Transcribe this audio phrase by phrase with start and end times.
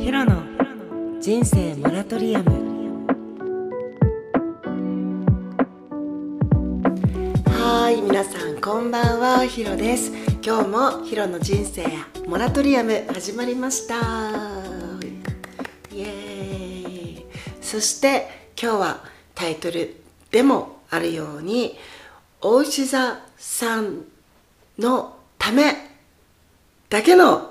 [0.00, 0.42] ヒロの
[1.20, 3.06] 人生モラトリアム。
[7.44, 9.44] はい皆さんこんばんは。
[9.44, 10.10] ヒロです。
[10.42, 11.84] 今日もヒロの人生
[12.26, 13.96] モラトリアム始まりました。
[15.92, 17.26] イエーイ。
[17.60, 18.26] そして
[18.60, 19.04] 今日は
[19.34, 19.96] タイトル
[20.30, 21.76] でもあるように
[22.40, 24.06] お牛座さん
[24.78, 25.74] のため
[26.88, 27.49] だけの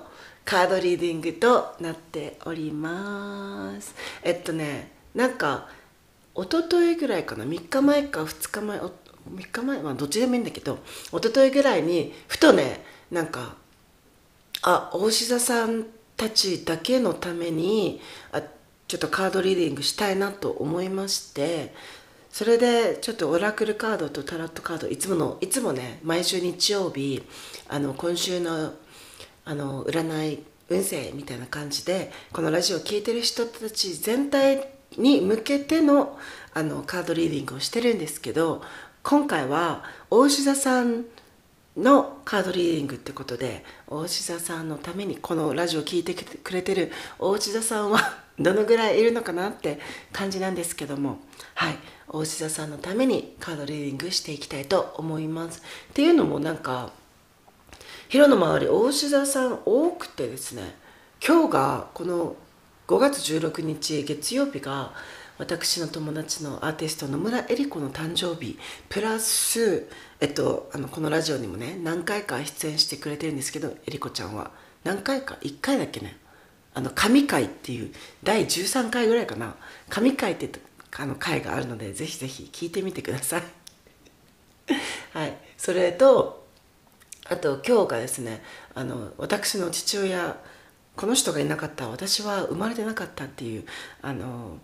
[0.50, 3.94] カードリーディングとなっております。
[4.24, 5.70] えっとねなんか
[6.36, 8.92] 一昨日ぐらいかな？3日前か2日前3
[9.52, 9.84] 日前？
[9.84, 10.80] まあどっちでもいいんだけど
[11.12, 13.58] 一昨日ぐらいにふとねなんか
[14.64, 15.86] あ大志座さん
[16.18, 18.42] たちだけのためにあ
[18.88, 21.76] ちょっとカードリーディングしたいなと思いまして
[22.32, 27.22] それでちょっとオラクルカードとタロットカードいつものいつもね毎週日曜日
[27.68, 28.74] あの今週の
[29.46, 36.18] あの占い運勢みたいな感じでこのラジオを聴いてる人たち全体に向けての
[36.54, 38.62] あのカードリーディングをしてるんですけど
[39.04, 41.06] 今回は大志座さん
[41.78, 48.00] のカードリーディングってことで大志座さんのためにこのラジオを聴いてくれてる大志座さんは
[48.40, 49.80] どのぐらいいるのかなって
[50.12, 51.20] 感じなんですけども
[51.56, 55.62] はい大志座さんのためにカードリーディングしていきたいと思います。
[55.90, 56.92] っていうのもなんか
[58.10, 60.74] ヒロの周り大志座さん多くてですね
[61.24, 62.36] 今日がこの
[62.88, 64.94] 5月16日月曜日が
[65.38, 68.58] 私の友達のアーティスト野村恵里子の誕生日
[68.90, 69.88] プラス、
[70.20, 74.50] えっと、あのこのラジオにもね何回か出演してくれてるんですけど恵里子ちゃんは。
[74.84, 76.18] 何回か1回だっけね。
[76.74, 77.94] あの神回っていう
[78.24, 79.56] 第13回ぐらいかな。
[79.88, 80.50] 神回って
[80.98, 83.44] あの回があるのでぜひぜひ聞いてみてください。
[85.14, 85.38] はい。
[85.58, 86.39] それと
[87.30, 88.42] あと今日がですね
[88.74, 90.38] あの私の父親
[90.96, 93.66] この人がいなかった私は生まれてなかったっていう
[94.02, 94.58] あの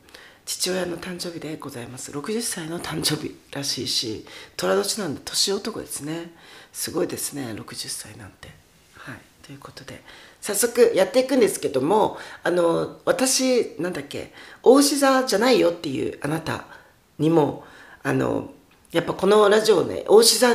[0.45, 2.11] 父親の誕生日でございます。
[2.11, 4.25] 60歳の誕生日らしいし
[4.58, 6.31] 寅年なんで年男ですね。
[6.71, 8.49] すごいですね60歳なんて。
[8.98, 9.15] はい。
[9.42, 10.04] ということで
[10.42, 16.65] 早速やっていくんですけどもあの私なんだっけ大志座じゃないよっていうあなた
[17.17, 17.64] にも
[18.04, 18.52] あの
[18.92, 20.54] やっぱこのラジオね大志座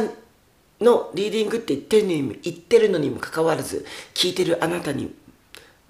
[0.81, 5.15] のリーディングって言ってるのにも言ってるのにもかかわらず聞いてるあなたに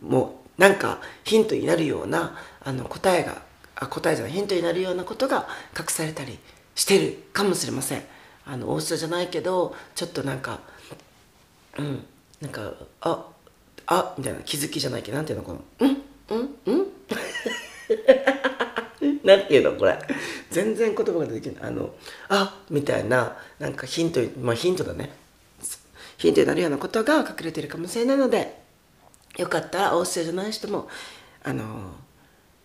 [0.03, 3.43] もなんかヒントになるようなあの答えが
[3.77, 6.39] あ答えじゃないヒントになるようなことが隠されたり
[6.75, 8.03] してるかもしれません。
[8.47, 10.61] あの大人じゃないけどちょっとなんか
[11.79, 12.05] うん
[12.41, 13.27] なんかあ
[13.87, 16.87] あみたいな気づきじゃないけどなんていうのこのうんうんうん？
[19.25, 19.99] なんていうのこれ？
[20.51, 21.69] 全然言葉が出てきない。
[21.69, 21.95] あの
[22.29, 25.11] あみたいななんかヒントまあヒントだね。
[26.19, 28.61] ヒントになるようなことが隠れてるかもしれないので
[29.39, 30.87] よかったら大勢じゃない人も
[31.43, 31.95] あの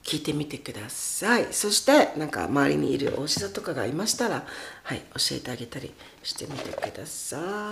[0.04, 1.48] 聞いてみてください。
[1.52, 4.46] そしてなんか周りにいるおし座とかがいましたら
[4.84, 7.72] はい教えてあげたりしてみてくださ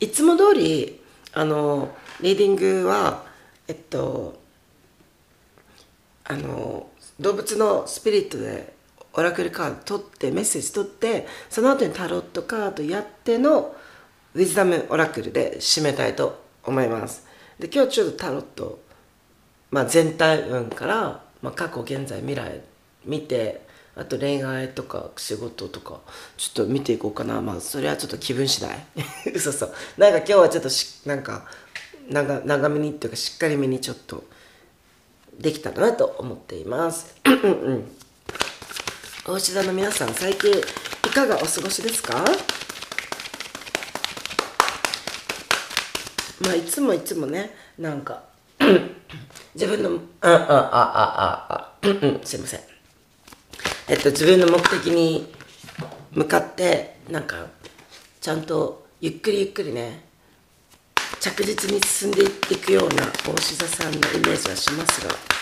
[0.00, 0.04] い。
[0.04, 1.00] いつも通り
[1.32, 3.24] あのリーディングは
[3.66, 4.38] えっと
[6.24, 8.74] あの動物のスピリットで
[9.14, 13.74] オラクルカード取ってメッセージ取ってその後にタロットカードやっての
[14.34, 17.26] ウィズダムオラクルで締めたいと思います。
[17.58, 18.78] で今日ちょっとタロット、
[19.70, 22.60] まあ、全体運から、まあ、過去現在未来
[23.04, 26.00] 見てあと恋愛とか仕事とか
[26.36, 27.40] ちょっと見ていこうかな。
[27.40, 28.86] まあそれはちょっと気分次第。
[29.34, 31.46] 嘘そうなんか今日はちょっとしなんか
[32.08, 34.22] 長長めにっていうかしっかりめにちょっと
[35.38, 37.14] できたらなと思っています。
[37.24, 37.90] うん
[39.24, 42.24] 大志座の皆さん最近いかがお過ごしですか？
[46.40, 48.22] まあいつもいつもねなんか
[49.54, 52.60] 自分のああああああすいません。
[53.88, 55.32] えっと自分の目的に
[56.12, 57.46] 向かってなんか
[58.20, 60.04] ちゃんとゆっくりゆっくりね
[61.20, 65.37] 着実に進んでいくような大志座さんのイメージはしますが。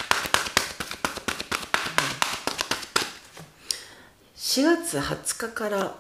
[4.57, 5.95] 4月20日から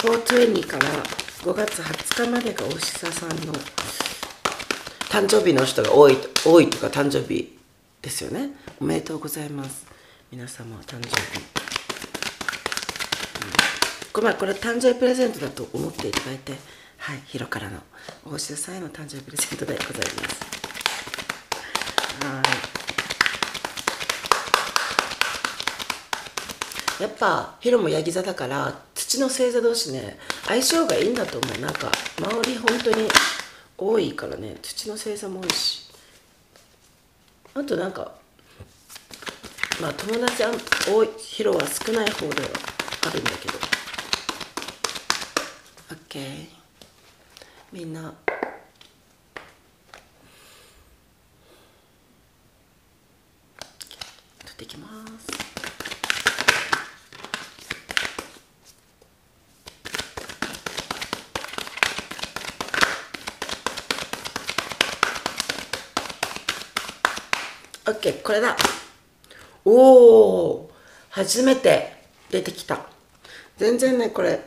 [0.00, 0.84] 420から
[1.42, 3.54] 5月20日までが大志座さんの
[5.08, 7.58] 誕生日の人が多い多いとか誕生日
[8.02, 8.50] ですよね。
[8.78, 9.86] おめでとうございます。
[10.30, 11.42] 皆様誕生日、うん、
[14.12, 16.52] ごめんこれ誕生日プレゼントだと思っていただいて
[16.98, 17.78] はいヒロからの
[18.26, 20.44] 大志田さんへの誕生日プレゼントでございます
[22.26, 22.70] はい
[27.00, 31.60] やっぱヒロもヤギ座だから土の星座同士ね相性がいいんだと思う。
[31.60, 33.08] なんか周り本当に
[33.78, 35.88] 多いからね土の星座も多いし。
[37.54, 38.12] あとなんか
[39.80, 40.44] まあ友達
[40.86, 42.48] 多いヒロは少ない方では
[43.06, 43.54] あるんだけど。
[46.08, 46.46] OK
[47.72, 48.12] みんな
[54.40, 54.88] 取ってきま
[55.18, 55.30] す
[68.00, 68.56] オッケーこれだ。
[69.62, 70.70] おお
[71.10, 71.92] 初めて
[72.30, 72.80] 出てきた。
[73.58, 74.40] 全然ねこれ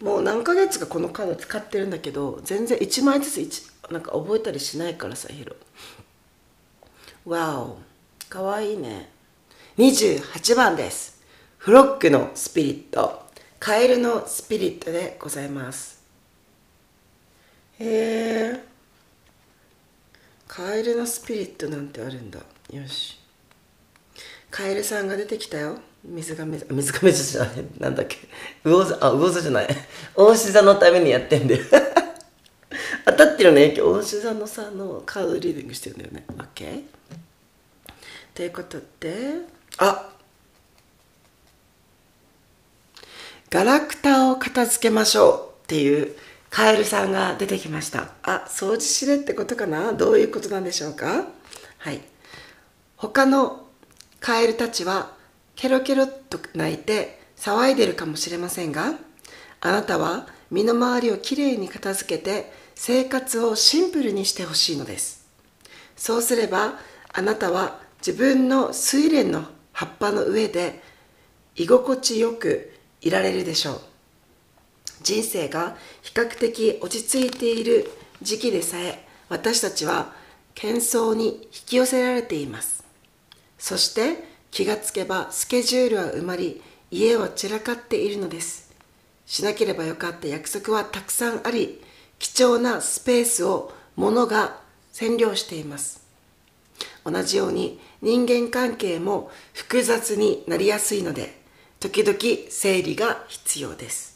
[0.00, 5.54] もう何ヶ月かこのカード使ってるんだけど全然1枚ずつ1なんか覚えたりしないからさヒロ。
[7.26, 7.78] わお。
[8.30, 9.10] かわいいね。
[9.76, 11.22] 28番です。
[11.58, 13.22] フロッグのスピリット。
[13.60, 16.02] カエルのスピリットでございます。
[17.78, 18.73] へえ
[20.54, 22.38] カエルのスピリットなんてあるんだ。
[22.38, 23.18] よし。
[24.52, 25.78] カエルさんが出てきたよ。
[26.04, 26.66] 水亀座。
[26.70, 27.64] 水亀座じゃない。
[27.80, 28.18] なんだっけ。
[28.62, 28.98] 魚座。
[29.04, 29.68] あ魚座じゃない。
[30.14, 31.64] 大志座のためにやってんだよ。
[33.04, 33.74] 当たってるね。
[33.74, 36.24] 今日大志座のさのカードリーディングしてるんだよね。
[36.38, 36.84] OK
[38.32, 39.38] ということで。
[39.78, 40.08] あ！
[43.50, 46.14] ガラクタを片付けましょうっていう
[46.54, 48.10] カエルさんが出てきました。
[48.22, 49.92] あ掃除しれってことかな？
[49.92, 51.26] どういうことなんでしょうか？
[51.78, 52.00] はい。
[52.96, 53.66] 他の
[54.20, 55.16] カエルたちは
[55.56, 58.94] ケロケロと泣いて騒いでるかもしれませんが
[59.60, 65.26] あなたは身の回りをきれいに片付けて生活をシンプルにしてほしいのです。
[65.96, 66.74] そうすれば
[67.12, 70.80] あなたは自分の睡蓮の葉っぱの上で
[71.56, 73.80] 居心地よくいられるでしょう。
[75.04, 77.88] 人生が比較的落ち着いている
[78.22, 80.12] 時期でさえ私たちは
[80.54, 82.82] 喧騒に引き寄せられています。
[83.58, 88.72] そして気がつけばスケジュールは埋まり家は散らかっているのです。
[89.26, 91.82] しなければよかった約束はたくさんあり
[92.18, 94.58] 貴重なスペースを物が
[94.92, 96.06] 占領しています。
[97.04, 101.38] 同じように人間関係も複雑になりやすいので
[101.78, 102.18] 時々
[102.48, 104.13] 整理が必要です。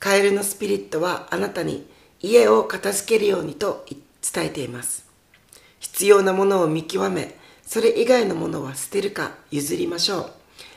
[0.00, 1.86] カエルのスピリットはあなたに
[2.20, 3.84] 家を片付けるようにと
[4.32, 5.04] 伝えています。
[5.78, 7.36] 必要なものを見極め
[7.66, 10.30] それ以外のものは捨てるか譲りましょう。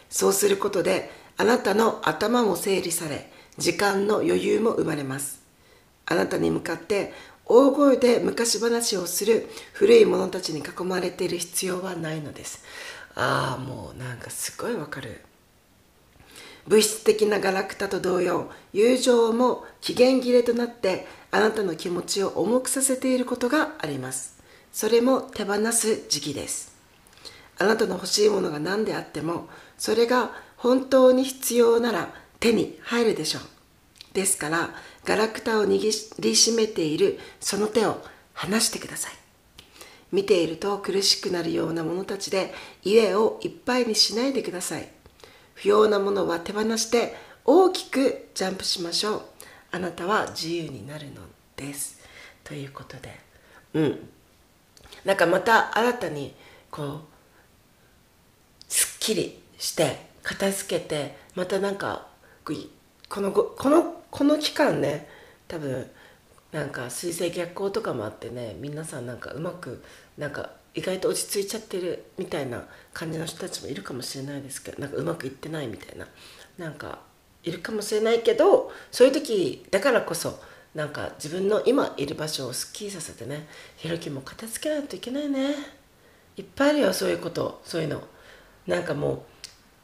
[0.09, 5.41] そうすることであなたの頭も整理され時間の余裕も生まれます。
[6.05, 7.13] あなたに向かって
[7.45, 12.61] 大声で昔話をする古い者たちに囲まれている必要はないのです。
[13.15, 15.21] ああもうなんかすごいわかる。
[16.67, 24.41] 物質的なガラクタと同様友情も期限切れとなってあなたの気持ちを重くさせていることがあります。
[24.71, 26.73] それも手放す時期です。
[27.59, 33.41] あなたの欲しいものが何であってもそれが本当に必要なら手に入るでしょう。
[34.13, 34.69] ですから
[35.05, 38.01] ガラクタを握りしめているその手を
[38.33, 39.13] 離してください。
[40.11, 44.87] 見ていると苦しくなるようなものたちで家をいっぱいにしないでください。
[45.55, 47.15] 不要なものは手放して
[47.45, 49.21] 大きくジャンプしましょう。
[49.71, 51.21] あなたは自由になるの
[51.55, 51.99] です。
[52.43, 53.19] ということで。
[53.73, 54.09] うん。
[55.05, 56.33] なんかまた新たに
[56.71, 56.99] こう
[58.67, 62.07] すっきりして片付けてまたなんか
[63.09, 65.07] このこのこの期間ね
[65.47, 65.89] 多分
[66.51, 69.83] なんか水星逆行とかもあってね皆さんなんかうまく
[70.17, 76.07] なんか意外と落ち着いちゃってるみたいな感じの人たちもいるかもしれないですけどなんかうまくいってないみたいな。
[76.57, 76.99] なんか
[77.43, 80.39] いるかもしれないけどそういう時だからこそ
[80.73, 85.55] なんか自分の今いる場所をすっきりさせてねひろきも片付けないといけないね。
[86.35, 88.01] いっぱいあるよそういうことそういうの。
[88.65, 89.21] なんかもう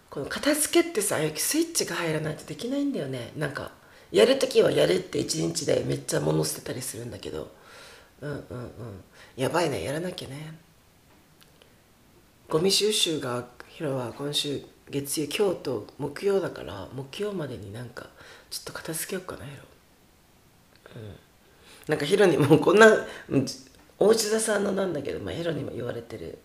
[0.10, 3.31] この片付けってさスイッチが入らないとできないんだよね。
[3.36, 3.72] なんか
[4.12, 7.51] やる時はやるって一日でめっちゃ物捨てたりするんだけど。
[8.22, 9.03] うんうんうん。
[9.38, 10.53] やばいねやらなきゃね。
[12.50, 18.08] ゴミ収集がヒロは今週月曜今日と木曜だから木曜までになんか
[18.50, 19.63] ちょっと片付けようかなヒロ。
[20.96, 21.15] うん。
[21.88, 22.88] なんかヒロにもこんな
[24.00, 26.39] 大内田さんのなんだけど、まあ、ヒロにも言われてる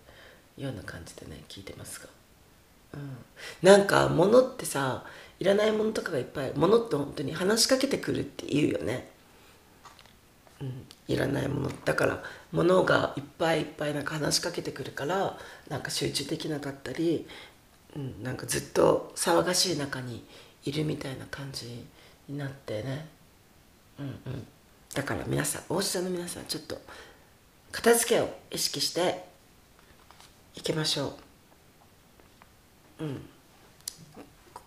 [0.58, 2.08] ような感じでね聞いてますが、
[2.92, 3.16] うん、
[3.62, 5.04] なんか物ってさ
[5.40, 9.08] いらないものとかがいっぱい物って本当に話しかけてくるって言うよね。
[10.64, 15.37] うん、いらないものだから物がいっぱいいっぱいなんか話しかけてくるから
[15.68, 17.26] なんか集中できなかったり、
[17.94, 20.25] うん、なんかずっと騒がしい中に
[20.64, 21.85] いるみたいな感じ
[22.28, 23.06] になってね、
[23.99, 24.47] うんうん、
[24.94, 26.78] だから皆さん大下の皆さんちょっと
[27.73, 29.25] 片付けを意識して
[30.54, 31.16] いきましょ
[33.00, 33.04] う。
[33.04, 33.21] うん。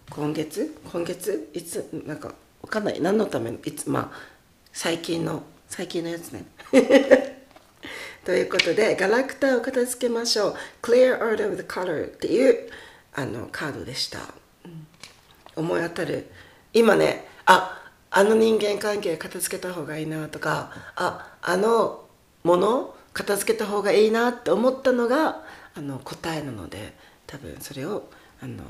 [0.10, 0.78] 今月？
[0.92, 1.50] 今月？
[1.54, 1.90] いつ？
[2.06, 3.00] なんかわかんない。
[3.00, 3.58] 何のための？
[3.64, 3.90] いつ？
[3.90, 4.18] まあ
[4.74, 6.46] 最近の最近のやつね。
[8.26, 10.56] ということでガラクタを片付けましょう。
[10.82, 12.70] Clear out of the color っていう
[13.14, 14.20] あのカードでした、
[14.66, 14.88] うん、
[15.56, 16.28] 思い当たる。
[16.74, 17.82] 今ねあ
[18.12, 22.06] あの人間関係片付けた方がいいなとかああの
[22.44, 25.44] もの片付けた方がいいなって思ったのが
[25.76, 26.94] あの答えなので
[27.26, 28.10] 多分それを
[28.42, 28.64] あの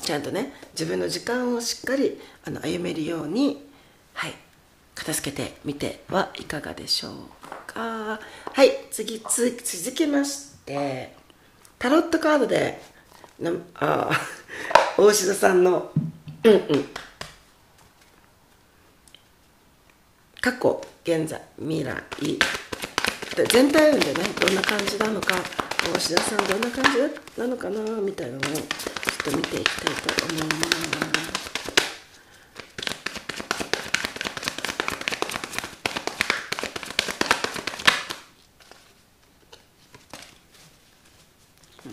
[0.00, 3.66] ちゃんとね自分の時間をしっかりあの歩めるように
[4.14, 4.34] はい
[5.00, 7.12] 片付けてみてはいかがでしょう
[7.66, 8.20] か。
[8.52, 9.56] はい次続
[9.94, 11.14] きまして
[11.78, 12.78] タロットカードで
[13.38, 14.10] なあ
[14.98, 15.90] 大志田さんの
[16.44, 16.88] うんうん。
[20.42, 21.96] 過去現在未来。
[23.48, 25.34] 全体運でねどんな感じなのか
[25.94, 31.29] 大志田さんどんな感じなのかなみたいなのをちょっと見ていきたいと思います。
[41.80, 41.88] ちょ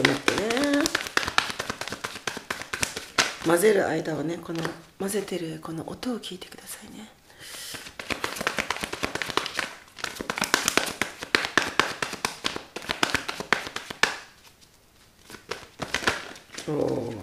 [0.00, 0.84] っと待ってね。
[3.46, 4.62] 混ぜる間はねこの
[4.98, 7.10] 混ぜてるこの音を聞いてくださいね
[16.66, 17.14] おお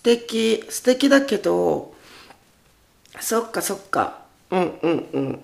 [0.17, 1.93] 敵素敵だけど
[3.19, 4.21] そっかそっか。
[4.49, 5.39] うんうんうん。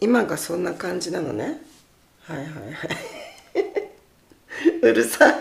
[0.00, 1.60] 今がそんな感じなのね。
[2.22, 2.90] はいはいはい。
[4.80, 5.34] うるさい。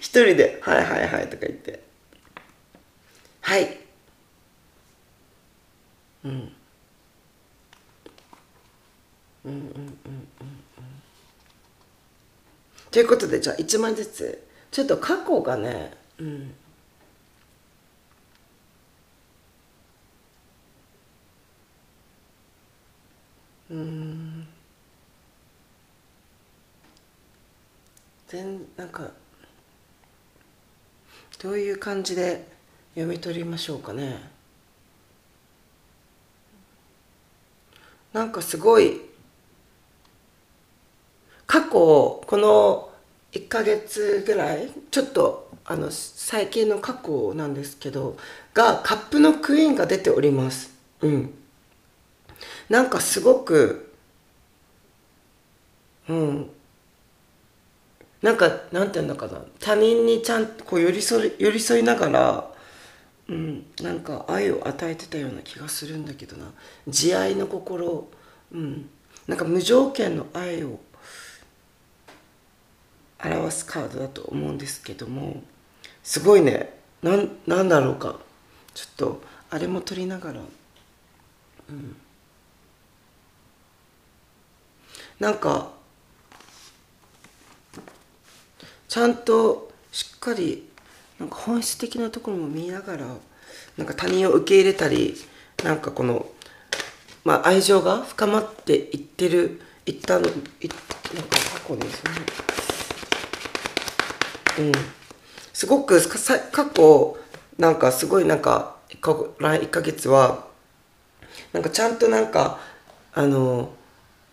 [0.00, 1.82] 一人で「はいはいはい」とか言って。
[3.40, 3.78] はい。
[6.24, 6.30] うん。
[9.44, 9.98] うんうんうんうんうん。
[12.90, 14.46] ということでじゃあ1枚ずつ。
[14.70, 16.54] ちょっと過去がねうん
[28.30, 29.10] 全なんか
[31.38, 32.46] どういう感じで
[32.94, 34.16] 読み取りましょうかね。
[38.14, 39.02] なんかすごい
[41.46, 42.90] 過去この
[43.32, 48.16] 1ヶ月ぐらいちょっとあの最近の過去なんですけど
[48.54, 50.74] がカップのクイーンが出ております。
[51.02, 51.34] うん。
[52.70, 53.92] なんかすごく
[56.08, 56.50] うん。
[58.22, 59.42] なんかなんていうのかな。
[59.58, 62.50] 他人にちゃんとこう寄り添い寄り添いながら、
[63.28, 66.46] うん、なんか愛を与えてたような気がするんだけどな。
[66.86, 68.08] 慈愛の心、
[68.52, 68.90] うん、
[69.26, 70.80] なんか無条件の愛を
[73.22, 75.42] 表すカードだと思うんですけども。
[76.02, 76.78] すごいね。
[77.02, 78.18] なんなんだろうか。
[78.74, 80.40] ちょっとあれも取りながら。
[80.40, 81.96] うん。
[85.18, 85.70] なんか
[88.90, 90.68] ちゃんとしっかり
[91.20, 93.06] なんか本質的なところも見ながら
[93.76, 95.14] なんか他人を受け入れたり
[95.62, 96.26] なんかこの、
[97.24, 100.42] まあ、愛情が深まっていってるいったのいなんか
[101.62, 102.10] 過去ですね。
[104.58, 104.72] うん。
[105.52, 106.00] すごく
[106.50, 107.16] 過去
[107.58, 110.46] なんかすごいなんか1か月は
[111.52, 112.58] なんかちゃんとなんか
[113.14, 113.70] あの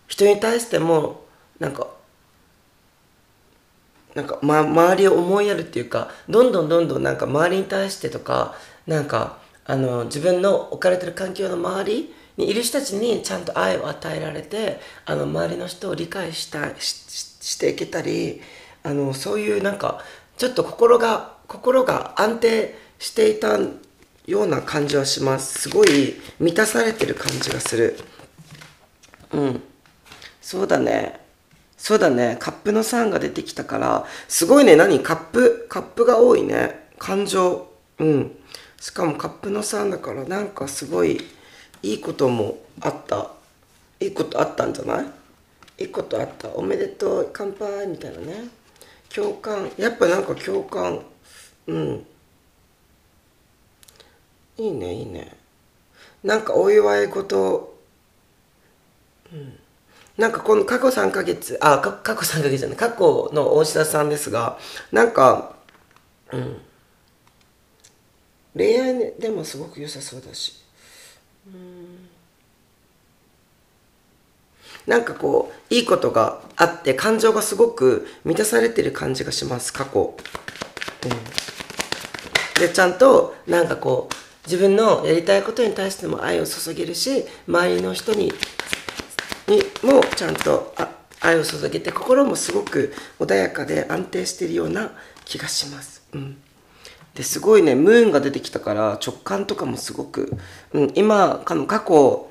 [0.08, 1.22] 人に対しても
[1.60, 1.86] なんか
[4.18, 18.40] なんか、ま、周りを思いやるっていうかどんどんどんどんなんか周りに対してとかなんかあの自分の置かれてる環境の周りにいる人たちにちゃんと愛を与えられてあの周りの人を理解したししていけたり
[18.82, 20.02] あのそういうなんか
[20.36, 23.56] ちょっと心が心が安定していた
[24.26, 25.60] ような感じはします。
[25.60, 27.96] すごい満たされてる感じがする。
[29.32, 29.62] うん。
[30.42, 31.27] そうだね。
[31.78, 32.36] そうだね。
[32.40, 34.76] カップの3が出てきたからすごいね。
[34.76, 35.00] 何？
[35.00, 35.66] カップ？
[35.70, 36.90] カップが多いね。
[36.98, 37.68] 感情。
[37.98, 38.36] うん。
[38.80, 41.20] しかもカップの3だからなんかすごい
[41.82, 43.30] いいこともあった。
[44.00, 45.06] いいことあったんじゃない？
[45.78, 46.48] いいことあった。
[46.50, 48.48] おめでとう乾杯みたいなね。
[49.14, 49.70] 共感。
[49.78, 51.00] やっぱなんか共感。
[51.68, 52.06] うん。
[54.56, 55.36] いいねいいね。
[56.24, 57.78] なんかお祝い事。
[59.32, 59.58] うん。
[60.18, 64.58] なんかこの過去3ヶ月あ過去3ヶ月じゃない過去の大志田さんですが
[64.92, 65.56] なんか
[66.32, 66.60] うん。
[68.54, 70.64] 恋愛でもすごく良さそうだし。
[74.86, 80.16] なんかこういいことがあって感情がすごく満たされてる感じがします過去、
[81.04, 84.14] うん、でちゃんとなんかこう
[84.46, 88.32] 自分のやりたいことに対しても愛を注げるし周りの人に
[89.48, 90.74] にもちゃんと
[91.20, 94.92] 愛を注げて心もすごく穏やかで安定しているような
[95.24, 96.36] 気がします、うん、
[97.14, 100.36] ですごいねムーンが出てきたから直感とかもすごく、
[100.72, 102.28] うん、今過去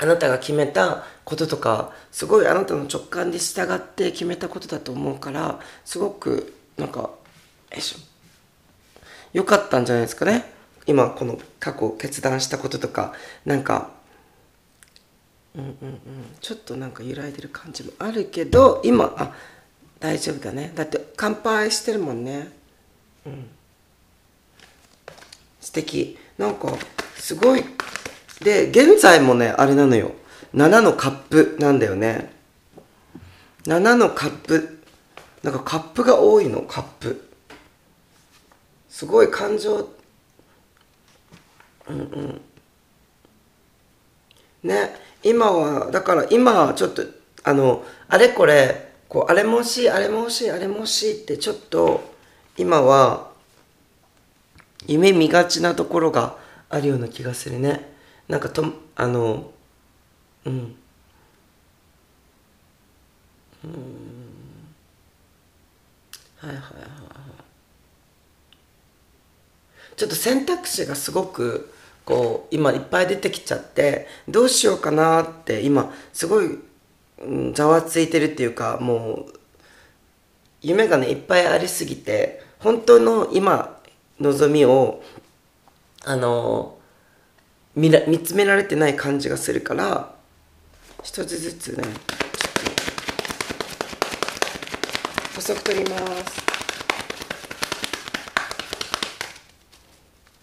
[0.00, 7.18] あなたが決めたこととかすごいあなたの直感に従って決めたことだと思うからすごくなんかよ
[7.76, 7.98] いしょ
[9.32, 10.50] 良かったんじゃないですかね。
[10.86, 13.12] 今この過去決断したこととか
[13.44, 13.90] なんか
[15.58, 15.98] うんうんうん。
[16.40, 19.34] ちょっとなんか揺らいでる感じもあるけど今あ
[20.00, 20.72] 大丈夫だね。
[20.74, 22.52] だって乾杯してるもんね。
[23.26, 23.50] うん。
[25.60, 26.16] 素敵。
[26.38, 26.72] なんか
[27.16, 27.64] すごい。
[28.40, 30.12] で現在もねあれなのよ。
[30.54, 32.32] 7のカップなんだよね。
[33.64, 34.78] 7のカップ。
[35.42, 36.62] なんかカップが多いの？
[36.62, 37.28] カップ。
[38.88, 39.88] すごい感情。
[41.88, 42.40] うんうん。
[44.62, 45.07] ね。
[45.22, 47.02] 今はだから今はちょっと
[47.44, 52.02] あのあれこれこうあれも欲しいあれも欲しいあれも欲しいってちょっと
[52.56, 53.28] 今は
[54.86, 56.36] 夢見がちなところが
[56.68, 57.96] あるような気がするね。
[58.28, 58.64] なんかと
[58.96, 59.50] あの
[60.44, 60.52] うん。
[60.52, 60.56] う
[63.66, 63.78] ん。
[66.38, 66.62] はいはいはいはい。
[69.96, 71.74] ちょっと選択肢がすごく
[72.08, 76.58] こう今いっぱい出てきちゃってどうしようかなって今すごい
[77.52, 79.34] ざわついてるっていうかもう
[80.62, 83.78] 夢がねいっぱいありすぎて本当の今
[84.20, 85.02] 望みを
[86.06, 86.78] あの
[87.76, 90.14] 見ら見つめられてない感じがするから
[91.02, 91.84] 一つずつね
[95.34, 96.02] 細く取ります、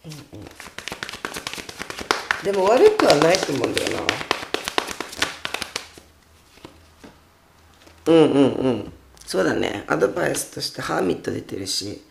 [0.05, 0.45] うんうん、
[2.45, 4.01] でも悪くはないと思うんだよな。
[8.05, 8.93] うんうんうん。
[9.25, 9.83] そうだね。
[9.87, 12.03] アドバイスとしてハーミット出てるし。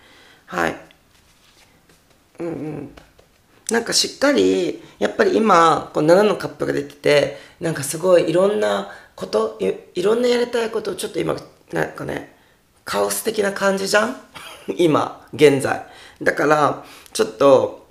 [0.47, 0.77] はい。
[2.41, 2.93] うんうん。
[3.71, 9.57] なんかしっかりやっぱり今こう7のカップが出ててなんかすごいいろんなこと
[9.95, 11.37] いろんなやりたいことをちょっと今
[11.73, 12.37] なんかね
[12.85, 14.17] カオス的な感じじゃん？
[14.77, 15.87] 今現在。
[16.21, 17.87] だからちょっと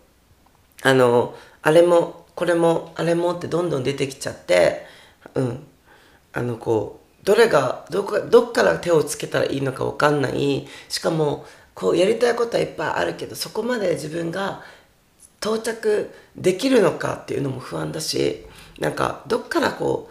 [0.82, 4.86] あのあれもこれもあれもってどんどん出てきちゃって
[5.36, 5.67] うん。
[6.34, 10.67] あのこうどれがどこどっから手をつけたらいいのか分かんない。
[10.89, 14.62] しかもこうやりたいことはいっぱいあるけどそこまで自分が
[15.39, 18.46] 到着できるのかっていうのも不安だし
[18.80, 20.10] なんかどっからこ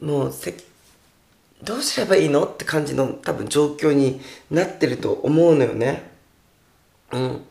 [0.00, 0.54] うもうせ
[1.62, 6.10] どうすればいいのって感じの多分状況になってると思うのよね。
[7.12, 7.44] うん。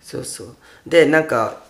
[0.00, 0.56] そうそう。
[0.86, 1.62] でなんか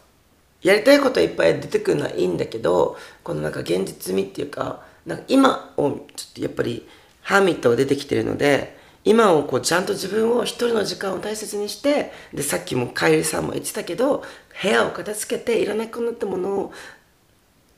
[0.63, 6.87] やりたいこといっぱい出てくるのはいいんだけどこのなんか現実味っていうかなんか今をちょっとやっぱり
[7.23, 14.25] ハーミットが出てきてるので今をこうちゃんと自分を一人の時間を大切にしてでさっきもカエルさんも言ってたけど
[14.63, 16.73] 部屋を片付けていらなくなったものを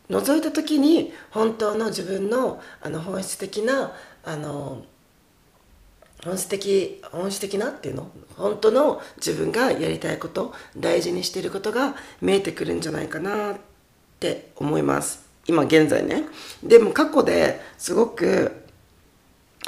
[0.08, 3.92] 覗いた時に本当の自分のあの本質的な
[4.24, 4.82] あの
[6.24, 8.10] 本質的本質的なっていうの？
[8.36, 13.56] 本当の自分がやりたいこと大事にしていることが見えてくるんじゃないかなっ
[14.18, 15.24] て思います。
[15.46, 16.24] 今現在ね。
[16.62, 18.64] でも過去ですごく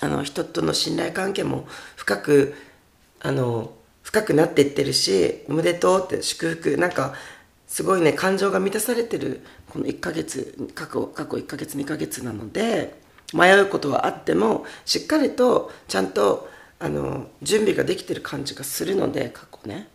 [0.00, 2.54] あの人との信頼関係も深く
[3.20, 7.14] あの深くなっていってるしおめでとうって祝福なんか
[7.66, 13.00] すごいね感情が満たされてるこの1ヶ月過去過去1ヶ月2ヶ月なので
[13.32, 19.88] 迷うことはあってもしっかりとちゃんとあの準備ができてる感じがするので過去ね。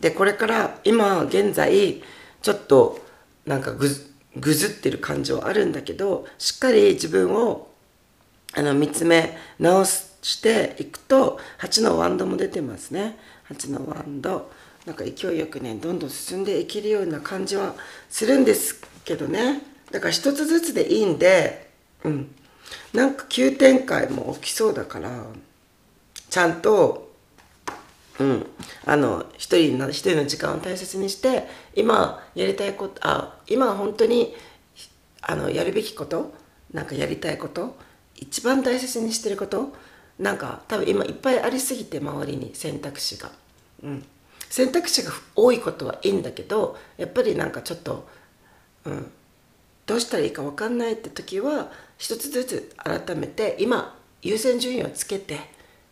[0.00, 2.02] でこれから今現在
[2.42, 2.98] ちょっと
[3.46, 3.88] なんかぐ
[4.36, 7.70] ぐずってる感じはあるんだけどしっかり自分を
[8.52, 13.16] あの見つめ直していくと8のワンドも出てますね。
[13.50, 14.50] 8のワンド
[14.86, 17.74] なんか勢いよくねどんどん進んでいけるような感じは
[18.08, 19.62] するんですけどね。
[19.92, 21.70] だから一つずつでいいんで
[22.02, 22.34] うん。
[22.92, 25.10] なんか急展開も起きそうだから
[26.30, 27.12] ちゃんと
[28.18, 28.46] うん
[28.84, 34.34] あの一人の一人の時間を大切にして今やりたいことあ今本当に
[35.20, 36.32] あのやるべきこと
[36.72, 37.76] なんかやりたいこと
[38.14, 39.72] 一番大切にしてること
[40.18, 43.30] なんか多分今いっぱいありすぎて周りに選択肢が、
[43.82, 44.04] うん、
[44.48, 48.06] 選択肢が多いことはいいんだけどやっぱりなんかちょっと、
[48.84, 49.10] うん、
[49.86, 55.38] どうしたらいいか分かんないって時は一つずつ改めて今優先順位をつけて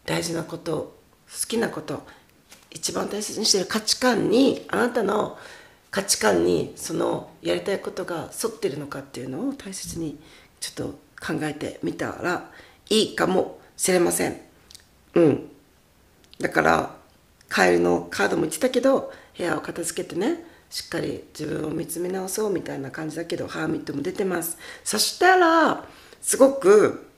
[0.05, 0.99] 大事なこと
[1.41, 2.03] 好きなこと
[2.71, 5.39] 一番大切にしてる価値観にあなたの
[5.91, 10.19] 価値観にそのやりたいことが沿ってるのかっていうのを大切に
[10.59, 12.51] ちょっと考えてみたら
[12.89, 14.41] いいかもしれません。
[15.15, 15.51] うん。
[16.41, 16.97] だから
[17.49, 24.57] カエルのカードも言ってたけど部屋を片付けてねしっかり自分を見つめ直そうみたいな感じだけどハーミットも出てます。
[24.83, 25.85] そしたら
[26.23, 27.11] すごく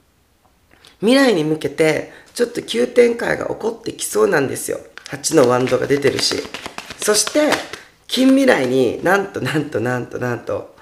[0.98, 4.80] 未来に向けてちょっと急展開が起こってきそうなんですよ。
[5.04, 6.42] 8のワンドが出てるし。
[6.98, 7.52] そして
[8.08, 10.74] 近未来になんとなんとなんとなんと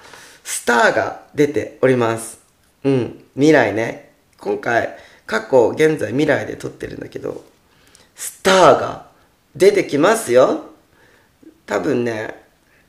[0.43, 2.39] スターが出ております。
[2.83, 4.13] うん未来ね。
[4.39, 7.45] 今回過去現在未来で撮ってるんだけど
[8.15, 9.05] スターが
[9.55, 10.71] 出てきますよ。
[11.67, 12.41] 多分ね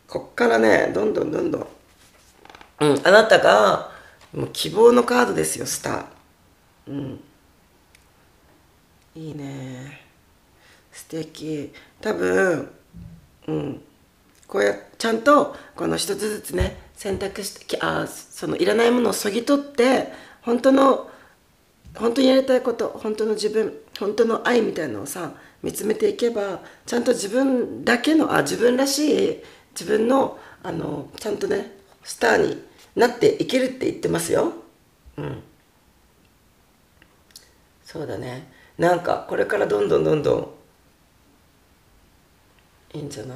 [0.09, 1.67] こっからねどんどんどんどん。
[2.81, 3.01] うん。
[3.07, 3.91] あなたが
[4.33, 6.05] もう希望のカードですよスター。
[6.89, 7.21] うん。
[9.15, 10.01] いいね。
[10.93, 11.73] 素敵。
[12.01, 12.71] 多分
[13.47, 13.83] うん。
[14.47, 20.13] こうやちゃんとこの一つずつね選択してあそのいらないものをそぎ取って
[20.43, 21.11] 本当の
[21.97, 29.43] 本当にやりたいこと本当の自分本当の愛みたいのをさ見つめていけばちゃんと自分だけのあ自分らしい
[29.79, 32.63] 自分のあのちゃんとねスターに
[32.97, 34.53] なっていけるって言ってますよ。
[35.17, 35.43] うん。
[37.85, 38.51] そうだね。
[38.79, 40.57] なんかこれからどんどんどんど
[42.95, 43.35] んいいんじゃな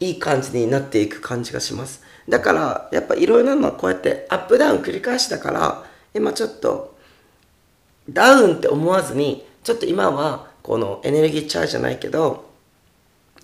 [0.00, 0.10] い？
[0.10, 2.02] いい感じになっていく感じがします。
[2.28, 5.84] だからやっぱいろいろなのはこうやってアップダウン繰り返しだから
[6.14, 6.96] 今ちょっと
[8.08, 12.48] ダウンって思わずにちょっと今はこのエネルギーチャージじゃないけど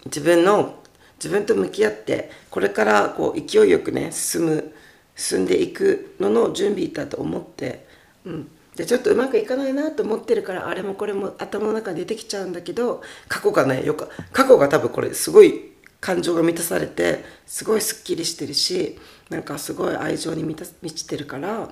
[0.06, 0.78] 自分の
[1.24, 4.74] 自分と向き合ってこれからこう勢いよくね進む
[5.16, 7.86] 進んでいくのの準備だと思って、
[8.26, 18.98] うん、でちょっとうまくいかないなと思ってるからあれもこれも頭の中に出てきちゃうんだけど過去がねよく過去が多分これすごい感情が満たされてすごいすっきりしてるし
[19.30, 21.70] なんかすごい愛情に満た満ちてるから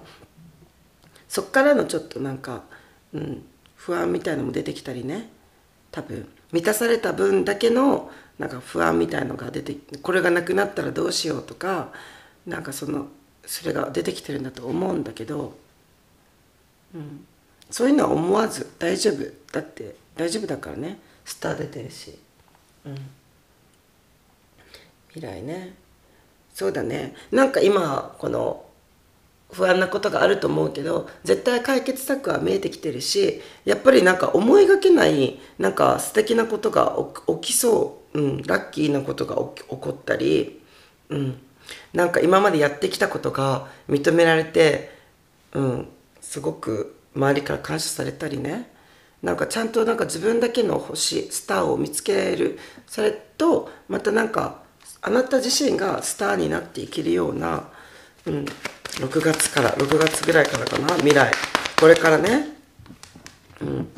[1.29, 2.63] そっからのちょっとなんか、
[3.13, 3.45] うん、
[3.77, 5.31] 不安みたいのも出てきたりね。
[5.91, 8.11] 多分満たされた分だけの
[8.43, 11.93] なんか不安みたいのが出てこれがなくなったらどうしようとか
[12.45, 13.07] なんかその
[13.47, 15.57] それが出てきてるんだと思うんだけど、
[16.93, 17.25] うん、
[17.71, 20.99] そういうのは思わず大丈夫だって大丈夫だからね。
[21.25, 22.19] スター出てるし。
[22.85, 22.99] うん。
[25.11, 25.75] 未来ね。
[26.53, 27.15] そうだね。
[27.31, 28.65] なんか今この
[29.53, 36.97] 不安なことがあると思うけど絶対解決策は見えてきてるしやっぱりなんか思いがけないなんか素敵なことが
[37.41, 40.61] 起きそう、うん、ラッキーなことが起こったり、
[41.09, 41.41] うん、
[41.93, 44.91] なんか今までやってきたことが認められて、
[45.53, 45.89] うん、
[46.21, 48.71] すごく周りから感謝されたりね。
[49.23, 54.63] なんかちゃんとなんか自分だけの星スターを見つけるそれとまたなんか
[55.01, 57.69] あなた自身がスターになっていけるような、
[58.27, 58.45] うん、
[58.97, 61.31] 6月から6月ぐらいからかな未来。
[61.79, 62.49] これからね。
[63.61, 63.89] うん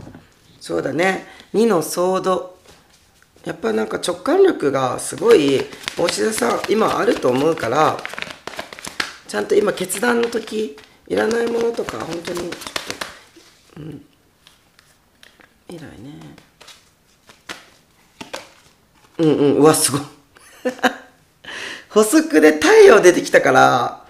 [0.60, 1.26] そうだね。
[1.52, 2.53] 2のソード。
[3.44, 5.60] やっぱなんか直感力がすごい
[5.98, 7.98] 大志田さん今あると思うから
[9.28, 10.76] ちゃんと今決断の時
[11.08, 12.64] いらないものとか本当にちょっと
[13.76, 14.04] うん。
[15.68, 16.14] 偉いね。
[19.18, 19.56] うんうん。
[19.56, 20.00] うわすごい。
[21.90, 24.04] 補足で太陽出てきたから、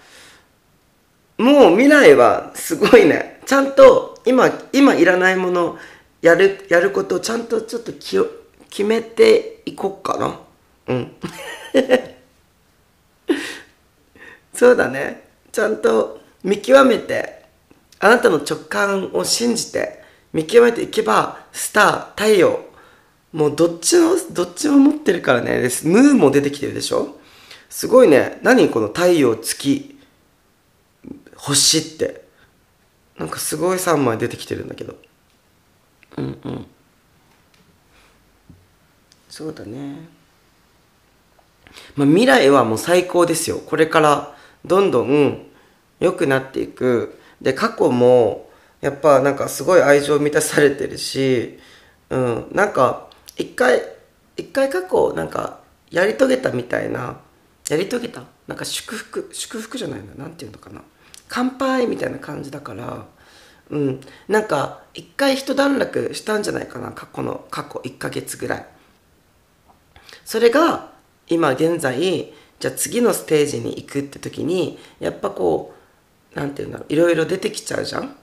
[1.38, 3.40] もう未来はすごいね。
[3.46, 5.78] ちゃんと今、今いらないもの、
[6.22, 8.26] やる、やることをちゃんとちょっと気を、
[8.74, 10.40] 決めていこっかな。
[10.88, 11.12] うん。
[14.52, 15.28] そうだね。
[15.52, 17.44] ちゃんと見極めて、
[18.00, 22.64] あなたの直感を信じて、見極めていけば、スター、太陽、
[23.32, 25.70] もうどっちの、どっちも持ってるからね。
[25.84, 27.16] ムーも出てきてるでしょ？
[27.70, 28.40] すごいね。
[28.42, 29.96] 何この太陽、月、
[31.36, 32.24] 星って。
[33.18, 34.96] なんかすごい3枚出てきてるんだけど。
[36.16, 36.66] うんうん。
[39.36, 39.96] そうだね。
[41.96, 43.58] まあ、未来はもう最高ですよ。
[43.58, 45.46] これからどんどん
[45.98, 47.18] 良くなっていく。
[47.42, 48.48] で過去も
[48.80, 51.58] やっぱなんかすごい愛情満たされてるし、
[52.10, 53.82] うん、なんか一回
[54.36, 55.58] 一回過去なんか
[55.90, 57.18] やり遂げたみたいな
[57.68, 58.22] やり遂げた？
[58.46, 60.12] なんか祝福祝福じゃないな。
[60.16, 60.80] 何て言うのかな。
[61.26, 63.04] 乾杯みたいな感じだから
[63.70, 64.00] うん。
[64.28, 66.92] なんか一回一段落したんじゃないかな。
[66.92, 68.66] 過去の過去1ヶ月ぐらい。
[70.24, 70.90] それが
[71.28, 75.74] 今現在じゃあ次のステージに行くって時にやっぱこ
[76.34, 78.16] う何て言うんだろういろいろ出てきちゃうじゃん、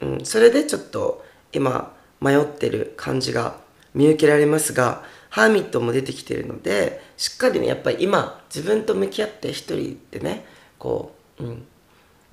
[0.00, 3.58] うん、それでちょっと今迷ってる感じが
[3.94, 10.44] 見受けられますがハーミットも出てきてるのでしっかりねやっぱり今自分と向き合って一人でね
[10.78, 11.66] こう、うん、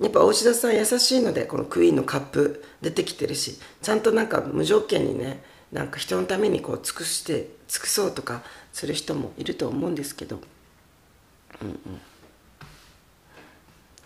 [0.00, 8.42] やっぱ大志田さん優しいのでこのクイーンのカップ出てきてるしちゃんとなんか無条件にねなんか人のためにこう尽くして尽くそうとか
[8.78, 10.40] する人もいると思うんですけど、
[11.60, 11.78] うんうん、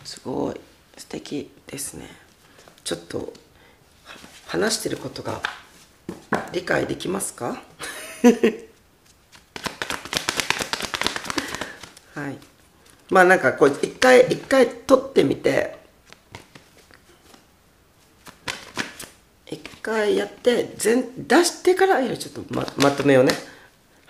[0.03, 0.61] すごい
[0.97, 2.09] 素敵ですね。
[2.83, 3.35] ちょっと
[4.47, 5.43] 話してることが
[6.55, 7.49] 理解できますか？
[12.15, 12.39] はい。
[13.11, 15.77] まあなんかこう一回一回撮ってみて。
[19.51, 23.35] 一回やって全出してからいやちょっとままとめようね。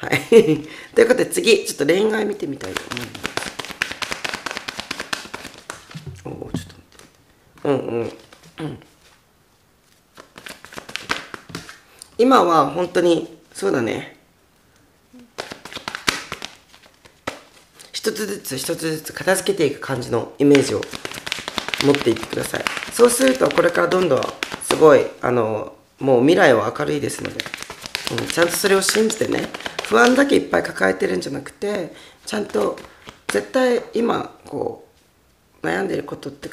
[0.02, 0.18] はい。
[0.94, 3.32] ということで次ちょっと恋愛見てみたいと思います。
[6.24, 7.68] おおちょっと待って。
[7.68, 8.12] うんうん
[8.58, 8.80] うん。
[12.18, 14.16] 今は本当にそうだね。
[17.92, 20.80] 一つずつ一つずつ片付けていく感じのイメージを
[21.84, 22.64] 持っていってください。
[22.92, 24.22] そうするとこれからどんどん
[24.68, 27.44] すごいあのもう未来は明るいですので、
[28.20, 29.61] うん、ちゃんとそれを信じてね。
[29.92, 31.92] 不安だけいっぱい抱えてるんじゃなくて
[32.24, 32.78] ちゃんと
[33.28, 34.88] 絶対今こ
[35.62, 36.48] う悩んでることって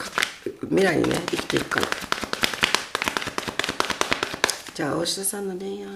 [0.64, 1.88] 未来にね生きていくから。
[4.76, 5.90] じゃあ大下さんの恋愛。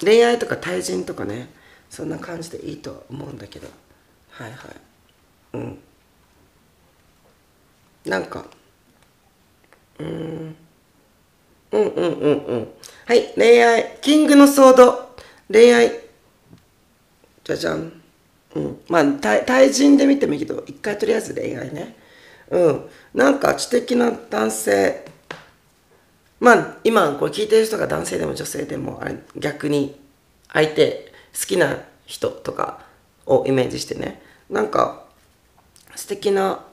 [0.00, 1.50] 恋愛とか対人とかね
[1.88, 3.68] そんな感じでいいと思うんだけど。
[4.30, 4.58] はいはい。
[5.52, 5.78] うん。
[8.06, 8.46] なんか
[10.00, 10.56] うん。
[11.72, 12.68] うんうんうんうん。
[13.06, 15.14] はい恋愛キングのソード。
[15.52, 15.90] 恋愛。
[17.44, 17.92] じゃじゃん。
[18.54, 18.80] うん。
[18.88, 21.96] まあ対対人で見てもいいけど一回とりあえず恋愛ね。
[22.50, 22.88] うん。
[23.14, 25.04] なんか知的な男性。
[26.40, 30.00] まあ今これ聞いてる人が男性でも女性でもあれ逆に
[30.52, 32.80] 相手好きな人とか
[33.26, 34.22] をイメージしてね。
[34.48, 35.04] なんか
[35.94, 36.64] 素敵な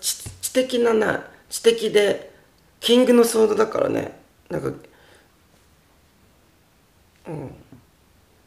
[0.00, 2.32] 知知的なな知的で
[2.80, 4.25] キングのソードだからね。
[4.50, 4.72] なんか
[7.26, 7.54] うん。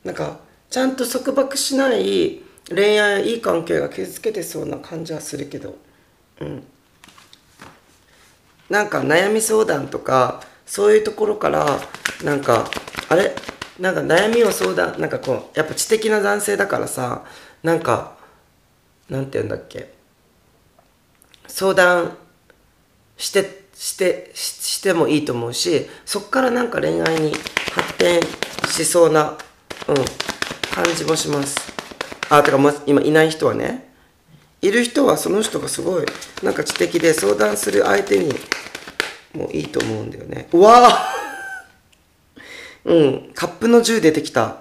[0.03, 5.75] なんかちゃんと束縛しない恋愛いい関係が築けてそうな感じはするけど。
[6.39, 6.63] うん。
[8.69, 11.79] なんか悩み相談とかそういうところから
[12.23, 12.69] なんか
[13.09, 13.35] あれ？
[13.79, 17.25] なんか悩みを相談なんかこうやっぱ知的な男性だからさ
[17.63, 18.17] なんか
[19.09, 19.93] なんて言うんだっけ？
[21.47, 22.15] 相談
[23.17, 27.31] してしてしてもいいと思うしそっからなんか恋愛に
[27.71, 28.19] 発展
[28.67, 29.37] しそうな、
[29.87, 29.95] うん、
[30.75, 31.57] 感じもします。
[32.29, 33.89] あてか、ま、今いない人はね
[34.61, 36.05] いる人はその人がすごい
[36.43, 38.33] なんか知的で相談する相手に
[39.33, 40.49] もういいと思うんだよね。
[40.51, 41.15] うわあ
[42.83, 44.57] うんカップの10出てきた。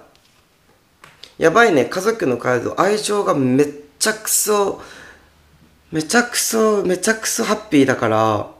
[1.37, 3.67] やばいね家族のカード愛情がめっ
[3.99, 4.81] ちゃくそ
[5.91, 8.58] めちゃくそめちゃくそハッピーだから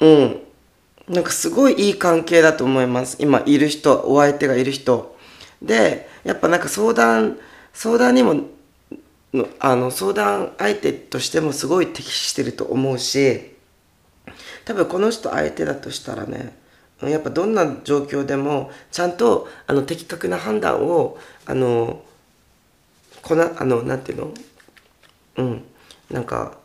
[0.00, 0.42] うん。
[1.08, 3.16] なんかすごいいい関係だと思います。
[3.20, 5.16] 今いる人お相手がいる人。
[5.62, 7.38] でやっぱなんか相談
[7.72, 8.42] 相談にも
[9.58, 13.54] あの相談相手としてもすごい適してると思うし
[14.64, 16.56] 多分この人相手だとしたらね
[17.02, 22.02] やっぱどんな状況でもちゃんとあの的確な判断をあの
[23.22, 24.34] こなあのなんていうの？
[25.36, 25.64] うん。
[26.10, 26.58] なんか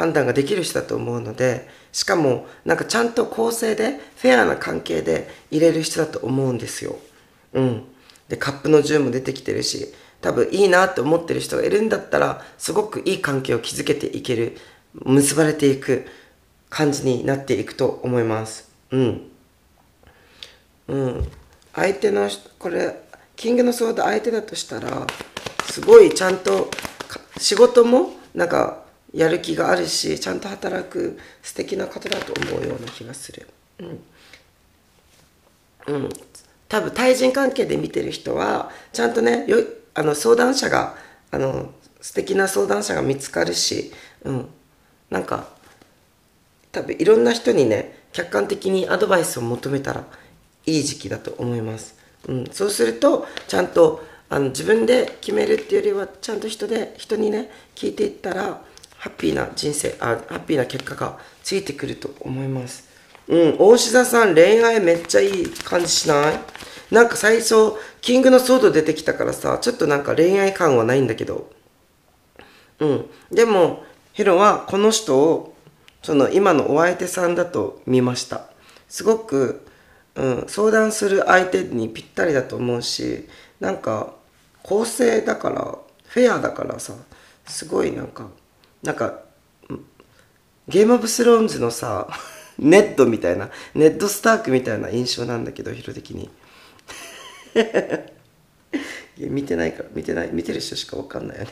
[0.00, 6.96] 判断ができる人だと思うのでしかもなんかちゃんと公正でフェアな関係で入れる人だと思うんですよ。
[7.52, 7.84] うん。
[8.26, 14.56] でカップの10も出てきてるし多分いいなって思ってる人がいるんだったらすごくいい関係を築けていける
[15.04, 16.06] 結ばれていく
[16.70, 18.70] 感じになっていくと思います。
[18.92, 19.30] うん。
[20.88, 21.28] うん。
[21.74, 23.02] 相手の、これ、
[23.36, 25.06] キングのソード相手だとしたら、
[25.70, 26.70] すごいちゃんと
[27.38, 33.48] 仕事もなんかやる気があるし、ちゃんと働く素敵な方だと思うような気がする。
[33.78, 34.00] うん。
[35.94, 36.08] うん。
[36.68, 39.58] 多分対人関係で見てる人は、ちゃんとね、よ
[39.94, 40.96] あの相談者が、
[41.30, 43.92] あの、素敵な相談者が見つかるし、
[44.24, 44.48] うん、
[45.10, 45.48] なんか
[46.72, 50.04] 多分いろんな人にね客観的にアドバイスを求めたら
[50.66, 51.96] いい時期だと思います、
[52.28, 58.62] うん、そうするとちゃんとあの自分で決めるっていうよりはちゃんと人で人にね聞いていったら
[59.00, 62.86] ハッピーな人生あハッピーな結果がついてくると思います。
[63.28, 66.40] うん大志田さん恋愛めっちゃいい感じしない？
[66.90, 71.50] なんか最初キングのソード出てきたからさちょっとなんか恋愛感はないんだけど。
[72.78, 75.54] うんでもヒロはこの人を
[76.02, 78.50] その今のお相手さんだと見ました。
[78.88, 79.66] すごく、
[80.14, 83.28] うん、相談する相手にぴったりだと思うし
[83.60, 84.12] なんか
[84.62, 86.94] 公正だからフェアだからさ
[87.46, 88.28] すごいなんか
[88.82, 89.20] なんか
[90.68, 92.08] ゲームオブスローンズのさ
[92.58, 96.30] ネッドみたいなネッドスタークみたいな印象なんだけどヒロ的に。
[99.18, 101.50] 見てないから見てない見てる人しか分かんないよね。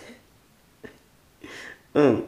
[1.95, 2.25] うん。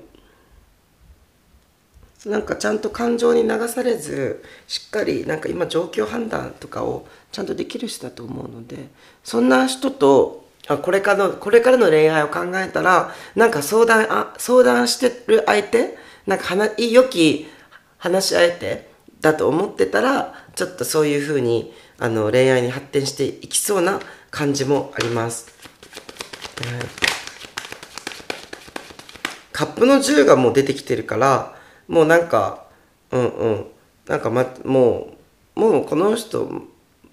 [2.27, 8.89] なんかちゃんと感情に流されずしっかりなんか今状況判断とかをちゃんとできる人だと思うので
[9.25, 17.49] そんな人とこれからのこれからの恋愛を考えたらなんか相談あ相談してる相手なんか話良き
[17.99, 18.89] 話し相手
[19.21, 25.49] だと思ってたらちょっとそういうふうにあの恋愛に発展していきそうな感じもあります。
[29.53, 31.55] カップの10がもう出てきてるから
[31.89, 32.65] もうなんか
[33.11, 33.67] うんうん
[34.07, 35.17] なんか、ま、も
[35.57, 36.67] うもうこの人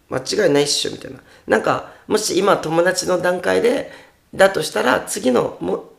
[0.10, 3.92] 間違いないっしょみたいななんかもし今友達の段階で
[4.34, 5.92] だとしたら次のも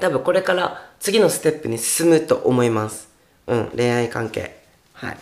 [0.00, 3.08] 多分これから次のステップに進むと思います。
[3.46, 4.62] うん恋愛関係。
[4.94, 5.18] はい。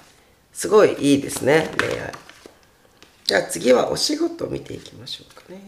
[0.53, 2.13] すごいいいですね恋愛。
[3.25, 5.61] じゃあ次はお仕事を見ていきましょうかね。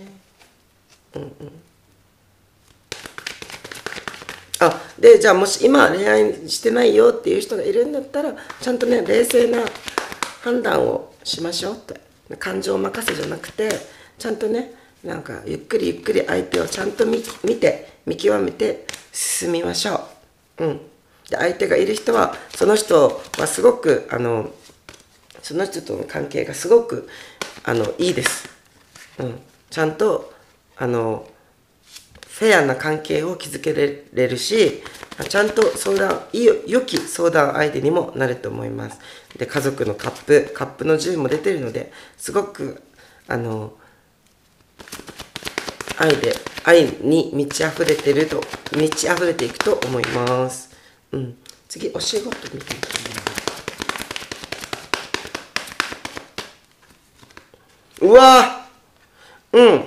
[1.14, 1.30] うんうん。
[4.60, 9.64] あでじゃあもし今恋愛してないよっていう人がいるんだったらちゃんとね冷静な
[10.42, 12.01] 判断をしましょうって。
[12.38, 13.68] 感情任せじゃなくて
[14.18, 14.72] ちゃんとね
[15.04, 20.08] なんかゆっくりゆっくり相手をちゃんと見て見極めて進みましょ
[20.58, 20.64] う。
[20.64, 20.78] うん、
[21.28, 24.50] で相手がいる人はその人はすごくあの
[25.42, 27.08] その人との関係がすごく
[27.64, 28.48] あのいいです。
[29.18, 30.32] うん、ちゃんと
[30.76, 31.26] あの
[32.28, 34.82] フェアな関係を築けれるし
[35.24, 38.98] ちゃんと相談良き相談相手にもなると思います。
[39.36, 42.82] で家族のカップカップの10も出てるのですごく
[43.28, 43.72] あの
[45.98, 48.40] 愛で愛に満ち溢れてると
[48.76, 50.70] 満ち溢れていくと思います。
[51.12, 51.36] うん。
[51.68, 53.02] 次お仕事見ていきます
[58.02, 58.66] うわ。
[59.52, 59.84] うん。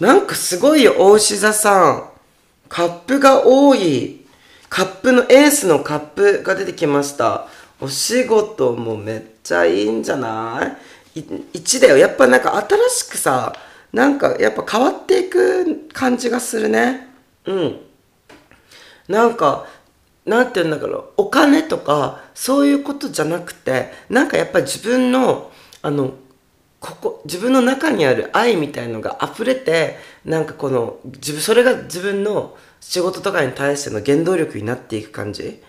[0.00, 2.10] なんかすごいよ、大志座さん。
[2.68, 4.17] カップが多い。
[4.68, 7.46] カップのエースのカップが出てきました。
[7.80, 10.76] お仕事もめっちゃいいんじゃな
[11.14, 11.96] い？1だよ。
[11.96, 13.54] やっぱなんか新しくさ、
[13.92, 17.08] なんかやっぱ変わっていく感じがするね。
[17.46, 17.80] うん。
[19.08, 19.66] なんか、
[20.26, 21.22] なんて言うんだろう。
[21.22, 25.50] お金とか、そういうことじゃなくて、なんかやっぱり自分の、
[25.80, 26.12] あの、
[26.80, 35.62] ここ自分の中にある愛みたいのが溢れてなんかこの自分それが自分の仕事とかに対しての原動力になっていく感じ？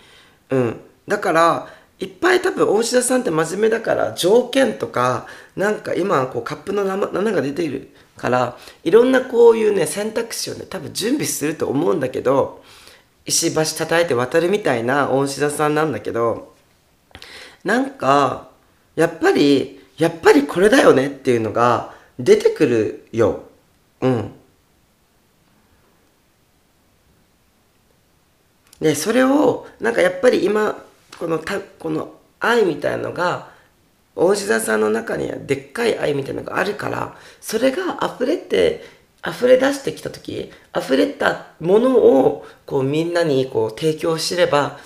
[0.50, 1.68] うんだから
[2.00, 12.64] いっぱい多分大志田さんって真面目だから条件とかなんか今こうカップの 7, が出ているからいろんなこういうね選択肢をね多分準備すると思うんだけど
[13.26, 16.56] 石橋叩いて渡るみたいな大志田さんなんだけど
[17.64, 18.50] なんか
[18.96, 23.44] やっぱりやっぱりこれだよねっていうのが出てくるよ。
[24.02, 24.32] うん。
[28.80, 30.84] で、それを、なんかやっぱり今、
[31.18, 33.50] このた、この愛みたいのが、
[34.16, 38.84] 大志座さんの中にはでっかい愛みたいなのがあるから、それが溢れて、
[39.26, 44.80] 溢れ出してきた時、溢れたものを、こうみんなにこう提供すれば、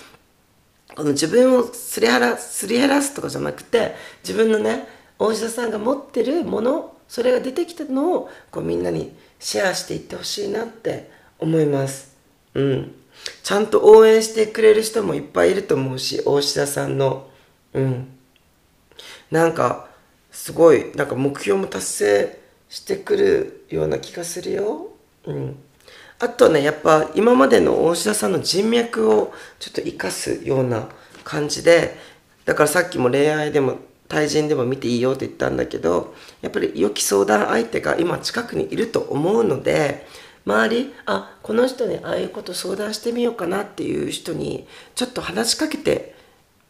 [0.96, 4.86] この自分をすり減らすり減らすとかじゃなくて、自分のね、
[5.18, 12.16] 大志田さんが持ってるものそれが出てきたのをこうみんなにシェアしていってほしいなって思います。
[12.54, 12.94] うん。
[13.42, 17.28] ちゃんと応援してくれる人もいっぱいいると思うし大志田さんの。
[17.72, 18.08] うん。
[19.30, 19.88] なんか
[20.30, 24.88] すごいなんか目標も達成してくるような気がするよ。
[25.26, 25.56] うん。
[26.18, 30.88] あとねやっぱ今までの大志田さんの人脈をちょっと生かすような
[31.24, 31.96] 感じで
[32.44, 40.06] だからさっきも恋愛でも対人でも見ていいよって言ったんだけどやっぱり良き相談相手が今近くにいると思うので
[40.46, 46.14] 周りあこの人にああいうこと相談してみようかなっていう人にちょっと話しかけて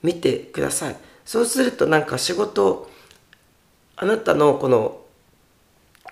[0.03, 0.97] みてください。
[1.25, 2.91] そうするとなんか仕事
[3.97, 5.01] あなたのこの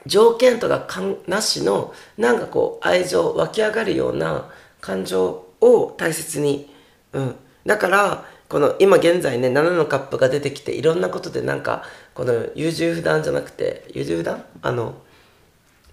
[0.06, 4.50] 条件とかかんなしのなんかこう愛情湧き上がるような
[4.80, 6.68] 感情を大切に、
[7.12, 11.84] うん、だからこの今現在ね7のカップが出てきていろんなことでなんか
[12.14, 14.44] この優柔不断じゃなくて優柔不断？
[14.62, 14.94] あの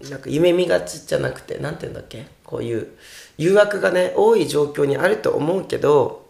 [0.08, 2.26] なんか夢見がちじゃなくて何て言うんだっけ？
[2.44, 2.88] こういう
[3.36, 6.26] 誘惑がね多い状況にあると思うけど、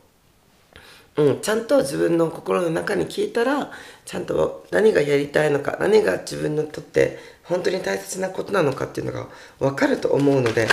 [1.16, 3.70] うん、ちゃんと自分の心の中に聞いたら
[4.04, 10.68] ちゃんと何がやりたいのか何が自分にとって本当に大切なことなのかっていうのが分かると思うので、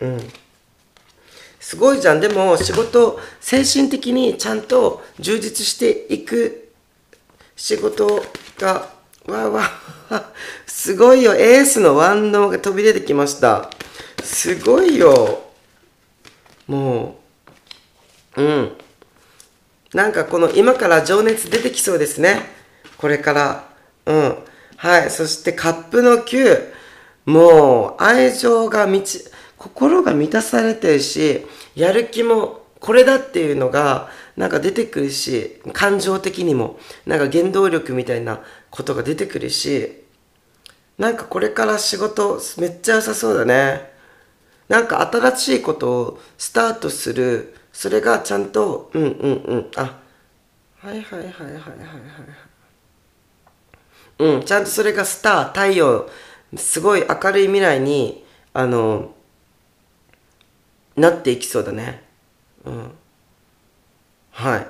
[0.00, 0.20] うん。
[1.60, 2.20] すごいじゃん。
[2.20, 6.72] でも仕事、精神的にちゃんと充実していく
[7.54, 8.20] 仕事
[8.58, 8.90] が、
[9.26, 9.62] わわ、
[10.66, 11.34] すごいよ。
[11.34, 13.70] エースのワンドが飛び出てきました。
[14.22, 15.44] すごいよ。
[16.66, 17.18] も
[18.36, 18.72] う、うん。
[19.94, 22.40] なんかこの今から情熱出てきそうですね。
[22.96, 23.68] これから。
[24.06, 24.38] うん。
[24.76, 25.10] はい。
[25.10, 26.72] そしてカップの9。
[27.26, 31.46] もう愛情が満ち、心が満たされてるし、
[31.76, 38.40] やる気もこれだっていうのがなんか出てくるし、感情的にもなんか原動力みたいな
[38.72, 40.02] ことが出てくるし、
[40.98, 43.92] なんかこれから仕事めっちゃ良さそうだね。
[44.68, 49.10] なんか新しいことをスタートする、それがちゃんと、うんうん
[49.44, 50.00] うん、あ、
[50.78, 51.54] はいはいはいはいはいは
[54.18, 54.32] い。
[54.36, 56.08] うん、ちゃんとそれがスター、太陽、
[56.56, 59.14] すごい明るい未来に、あの、
[60.96, 62.02] なっていきそうだね。
[62.64, 62.90] うん。
[64.30, 64.66] はい。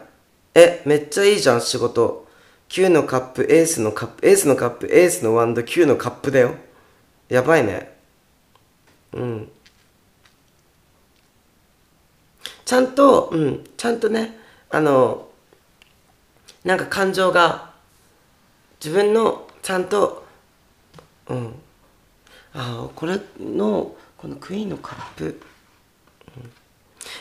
[0.55, 2.21] え、めっちゃいいじゃん、仕事。
[2.72, 6.54] 9のカップ、エースのカップ、エースのカップ、エースのワンド、9のカップだよ。
[7.28, 7.92] やばいね。
[9.12, 9.52] うん。
[12.64, 14.38] ちゃんと、うん、ちゃんとね、
[14.70, 15.28] あの、
[16.64, 17.72] なんか感情が、
[18.82, 20.24] 自分の、ちゃんと、
[21.28, 21.54] うん。
[22.54, 25.42] ああ、これの、このクイーンのカップ、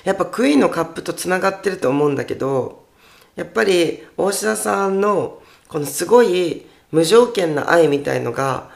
[0.05, 2.85] やっぱクイーンのカップとつながってると思うんだけど
[3.35, 5.40] やっぱり大志田さんの
[5.71, 8.69] このすごい無条件な愛みたいのが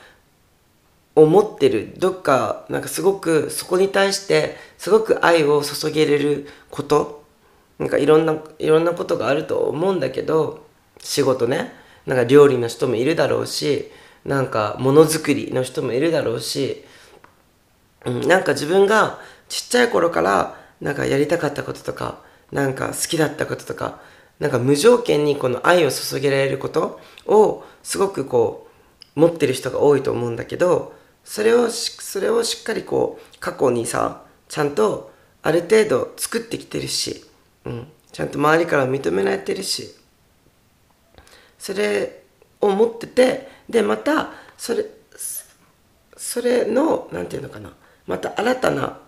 [1.16, 1.93] を持ってる。
[1.98, 7.24] どっかなんかすごくそこに対してすごく愛を注げれること。
[7.78, 10.66] なんかいろんないろんなことがあると思うんだけど
[11.00, 11.74] 仕事ね。
[12.06, 13.91] なんか料理の人もいるだろうし
[14.24, 16.84] なんかものづくりの人もいるだろうし、
[18.06, 19.20] うん、なんか自分が
[19.50, 22.20] ちっちゃい頃からなんかやりたかったこととか、
[22.52, 24.00] なんか好きだったこととか、
[24.40, 28.68] なんか無条件にこの愛を注げられることをすごくこ
[29.16, 35.12] う持ってる人が多いと思うんだけど、それをそれをしっかりこう過去にさ、ちゃんと
[35.42, 37.24] ある程度作ってきてるし、
[37.66, 39.96] うん、ちゃんと周りから認められてるし、
[41.58, 42.24] それ
[42.62, 44.86] を持ってて、で、また、それ、
[46.16, 47.74] それの、なんていうのかな、
[48.08, 49.00] また新たな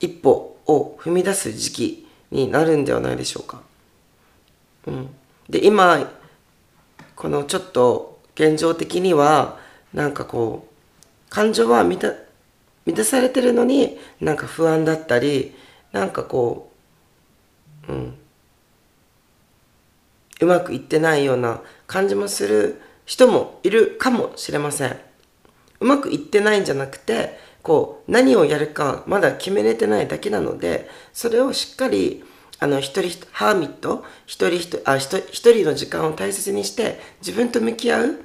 [0.00, 3.62] 一歩を踏み出す時期になるんではないでしょうか。
[4.86, 5.10] うん、
[5.48, 6.10] で今
[7.14, 9.58] このちょっと現状的には
[9.92, 12.14] なんかこう感情は満た
[12.84, 15.54] 満たされてるのになんか不安だったり
[15.92, 16.72] なんかこ
[17.88, 18.14] う、うん、
[20.40, 24.96] うまくいってないような感じもする人もいるかもしれません。
[25.80, 32.24] うまくいってないんじゃなくてこう何をやるかまだ決めれてないだけなのでそれをしっかり
[32.62, 35.20] あの一人ハーミット一人一あ一
[35.52, 38.24] 人の時間を大切にして自分と向き合う、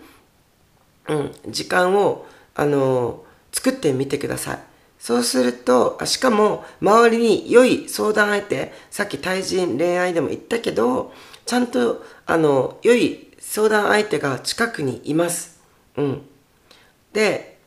[1.10, 4.60] うん、時間をあの作ってみてください。
[5.00, 11.14] そうするとしかも周りに良い相談相手さっき対人恋愛でも言ったけど
[11.48, 15.60] ちゃんとあの良い相談相手が近くにいます、
[15.96, 16.22] うん、
[17.12, 17.58] で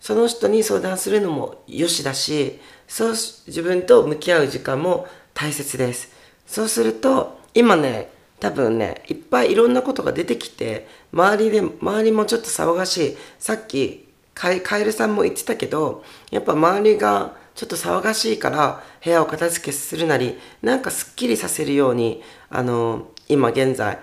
[0.00, 6.19] その人に相談するのもよしだし、そう自分と向き合う時間も大切です。
[6.50, 13.16] そうすると、今ね、多分ね、いっぱいいろんなことが出てきて、周りで、周りもちょっと騒がしい。
[13.38, 24.00] さっき、カエルさんも言ってたけど、やっぱ周りがちょっと騒がしいから部屋を片付けするなり、なんかすっきりさせるように、あの、今現在、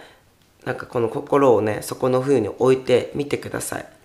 [0.64, 3.97] なんかこの心をね、そこの風に置いてみてください。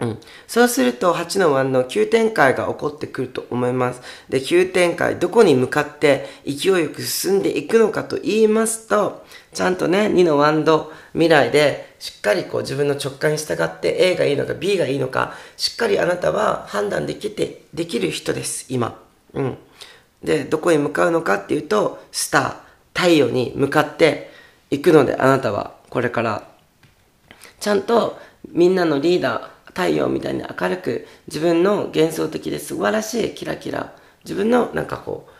[0.00, 0.18] うん。
[0.46, 4.00] そうすると、8の1の急展開が起こってくると思います。
[4.28, 19.00] で、急展開、どこに向かって勢いよく進んでいくのかと言いますと、ちゃんとね、2の1度未来で、しっかりこう自分の直感に従って A がいいのか B がいいのか、しっかりあなたは判断できて、できる人です、今。
[19.34, 19.58] うん。
[20.22, 22.54] で、どこに向かうのかっていうと、スター、
[22.94, 24.30] 太陽に向かって
[24.70, 26.48] いくので、あなたはこれから、
[27.60, 28.18] ちゃんと
[28.48, 33.94] みんなのリーダー、太陽みたいに明るく自分の幻想的で素晴らしいキラキラ。
[34.24, 35.32] 自分のなんかこう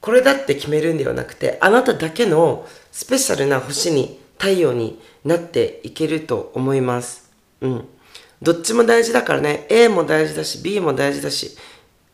[0.00, 7.28] これだって決めるんではなくてあなただけのスペシャルな星に太陽になっていけると思います。
[7.60, 7.88] うん。
[8.40, 9.66] どっちも大事だからね。
[9.68, 11.56] A も大事だし B も大事だし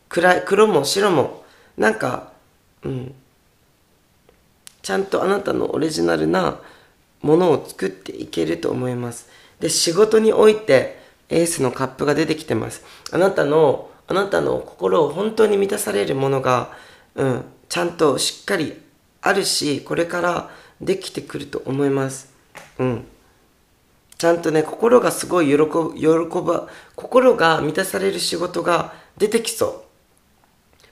[0.09, 1.43] 暗い黒も白も。
[1.77, 2.31] なんか
[2.81, 3.13] うん。
[4.81, 6.59] ちゃんとあなたのオリジナルな
[7.21, 9.29] ものを作っていけると思います。
[9.59, 11.00] で仕事において
[11.31, 12.83] エースのカップが出てきてます。
[13.11, 16.73] あなたの、あなたの心を本当に満たされるものが、
[17.15, 18.79] うん、ちゃんとしっかり
[19.21, 20.51] あるし、これから
[20.81, 22.31] できてくると思います。
[22.77, 23.05] うん。
[24.17, 26.05] ちゃんとね、心がすごい喜ぶ、喜
[26.41, 29.91] ば、心が満たされる仕事が出てきそう。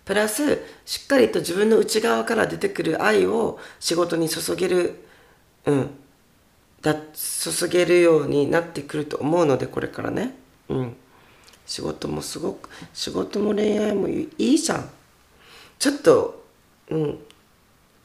[0.06, 5.06] プラス、しっかりと自分の内側から出てくる愛を仕事に注げる、
[5.66, 5.90] うん、
[6.82, 10.36] だ注げるようになってくると思うのでこれからね。
[10.70, 10.96] うん。
[11.66, 14.90] 仕事もすごく仕事も恋愛もいいじゃん。
[15.78, 16.46] ちょっと
[16.90, 17.20] うん。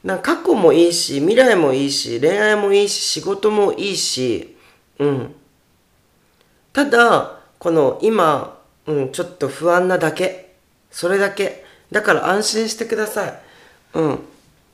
[0.03, 4.55] な過去もいいし未来もいいし恋愛もいいし仕事もいいし。
[4.99, 5.35] うん。
[6.73, 10.55] ただこの今、うん、ちょっと不安なだけ。
[10.91, 11.63] それだけ。
[11.91, 13.39] だから安心してください。
[13.93, 14.19] うん。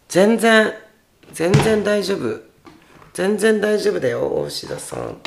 [0.09, 0.73] 全然
[1.33, 2.50] 全然大丈夫。
[3.13, 5.17] 全然大丈夫だよ大志田さん。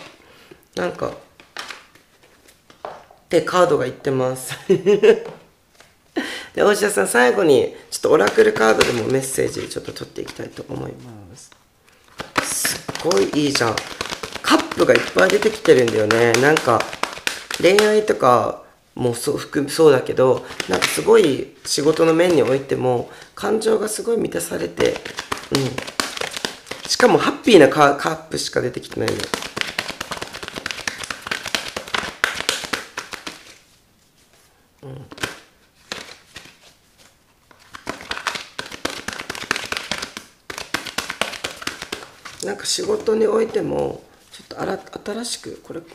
[0.76, 1.12] なんかっ
[3.28, 4.54] てカードが言ってます。
[4.68, 11.50] で大志田さん最後にちょっとオラクルカードでもメッセージちょっと取っていきたいと思います。
[12.42, 13.76] すっごいいいじゃん。
[14.42, 16.32] カップがいっぱい出てきてるんだよね。
[16.40, 16.80] なんか
[17.60, 18.62] 恋愛とか
[18.94, 24.94] もそう含そうだけどなんかすごい仕事の面においても感情がすごい満たされて
[25.54, 26.03] うん。
[26.86, 29.16] しかもハッピーなカカップしか出てきてないね。
[34.82, 35.06] うん、
[42.46, 45.86] なんか仕事においてもちょっとあら新しくこれ、うん、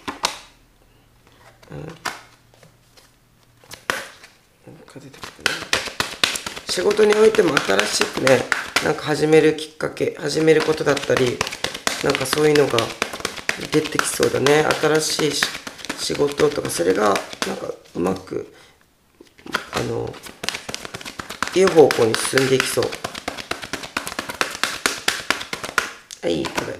[6.67, 11.37] 仕事においても新しくねなんか始めるきっかけ始めることだったり
[12.03, 12.79] なんかそういうのが
[13.71, 14.63] 出てきそうだね。
[14.81, 15.31] 新しい
[15.99, 17.13] 仕事とかそれが
[17.45, 18.53] なんかうまく
[19.73, 20.09] あの
[21.55, 22.85] いい方向に進んでいきそう。
[26.21, 26.79] はいこれ。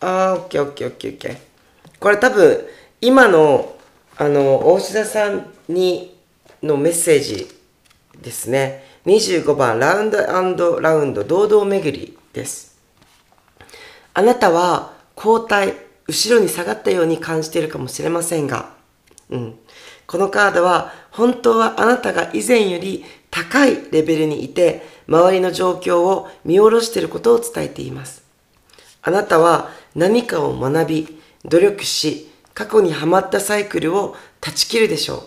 [0.00, 1.38] あーオッケーオッケーオッケーオッケー。
[1.98, 2.66] これ多分
[3.00, 3.74] 今の
[4.18, 6.14] あの大志田さんに
[6.62, 7.48] のメッセージ
[8.20, 8.84] ですね。
[9.06, 12.76] 25番ラウンドラウンド堂々巡りです。
[14.12, 15.74] あなたは交代
[16.08, 18.70] 後ろに下がったように感じているかもしれませんが、
[19.30, 19.58] うん、
[20.08, 28.24] このカードは本当はあなたが以前より高いレベルにいて周りの状況を見下ろしていることを伝えています。
[29.02, 35.22] あなたは何かを学び努力し過去にはまったサイクルを断ち切るでしょう。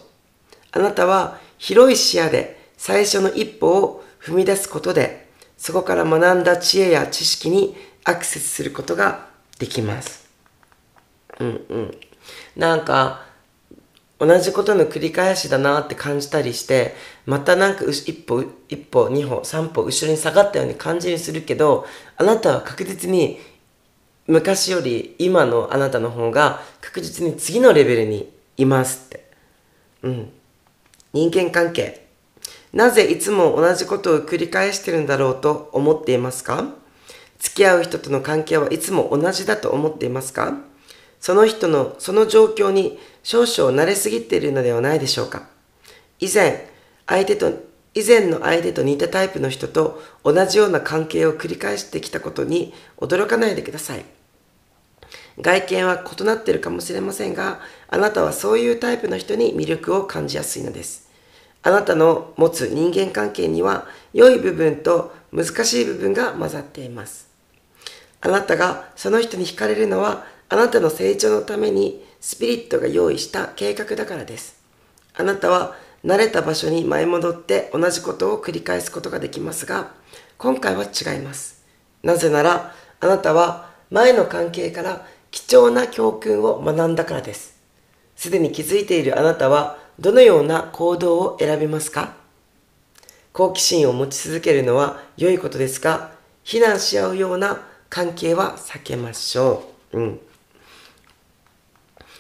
[0.72, 5.28] あなたは広い視野で最初の一歩を踏み出すことで、
[5.58, 7.76] そこから学んだ知恵や知識に
[8.06, 9.28] アクセスすることが
[9.60, 10.30] できます。
[11.42, 11.98] うんうん。
[12.56, 13.26] なんか、
[14.18, 23.40] 同じことの繰り返しだなって感じたりして、またなんか一歩、一歩、二歩、三歩後ろに下がったように感じにするけど、あなたは確実に
[24.26, 29.30] 昔より今のあなたの方が確実に次のレベルにいますって。
[30.04, 30.32] うん。
[31.12, 32.09] 人間関係。
[32.74, 36.68] なぜいつも同じことを繰り返してるんだろうと思っていますか？
[37.40, 40.58] 付き合う人との関係はいつも同じだと思っていますか？
[41.20, 45.48] その人のその状況に少々慣れすぎているのではないでしょうか？
[46.20, 46.70] 以前、
[47.08, 47.52] 相手と、
[47.94, 54.06] 以前の相手と似たタイプの人と同じような関係を繰り返してきたことに驚かないでください。
[55.42, 61.09] 外見は異なっているかもしれませんが、あなたはそういうタイプの人に魅力を感じやすいのです。
[61.64, 67.28] あなたの持つ人間関係には良い部分と難しい部分が混ざっています。
[68.22, 74.60] あなたがその人に惹かれるのはあなたの成長のためにスピリットが用意した計画だからです。
[75.16, 79.92] あなたは慣れた場所に舞い戻って同じことを繰り返すことができますが、
[80.38, 81.64] 今回は違います。
[82.04, 87.58] なぜなら、あなたは前の関係から貴重な教訓を学んだからです。
[88.16, 92.14] すでに気づいているあなたはどのような行動を選びますか？
[93.34, 96.12] 好奇心を持ち続けるのは良いことですが、
[96.44, 100.00] 非難し合うような関係は避けましょう。
[100.00, 100.20] うん。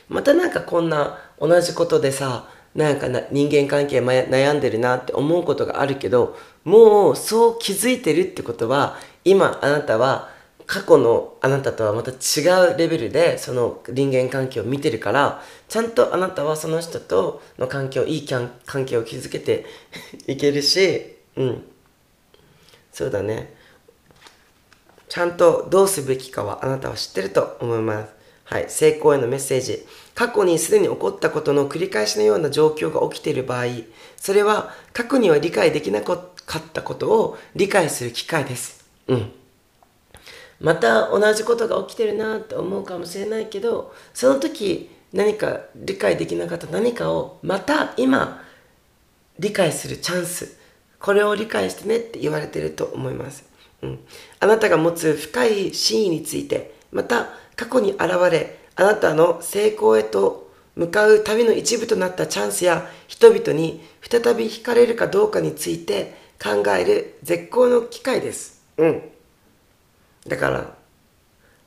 [0.10, 10.30] またなんかこんな同じことでさ、なんか人間関係悩んでるなって思うことがあるけど、もうそう気づいてるってことは、今あなたは
[10.70, 18.51] 過去のあなたとはまた違うレベルでその人間関係を見てるからちゃんとあなたはその人との関係をいい関
[18.86, 19.65] 係を築けて
[20.28, 21.63] いけるしうん。
[22.91, 23.55] そうだね。
[25.07, 28.13] ちゃんとどうすべきかはあなたは知ってると思います。
[28.43, 28.65] はい。
[28.67, 29.88] 成功へのメッセージ。
[30.13, 33.67] 過去にすでに起こったことの繰り返しのような状況が起きている場合
[34.17, 36.26] それは過去には理解できなかっ
[36.74, 38.86] たことを理解する機会です。
[39.07, 39.39] うん。
[40.60, 48.43] また同じことが起きてるなって思うかもしれないけどその時何か理解できなかった何かをまた今
[49.39, 50.57] 理解するチャンス
[50.99, 53.45] これを理解してねって言われてると思います、
[53.82, 53.99] うん、
[54.39, 68.64] あなたが持つ深い真意についてまた過去に現れあなたの成功へと向かう旅の一部となったチャンスや人々に再び惹かれるかどうかについて考える絶好の機会です。
[68.78, 69.01] うん。
[70.30, 70.74] だから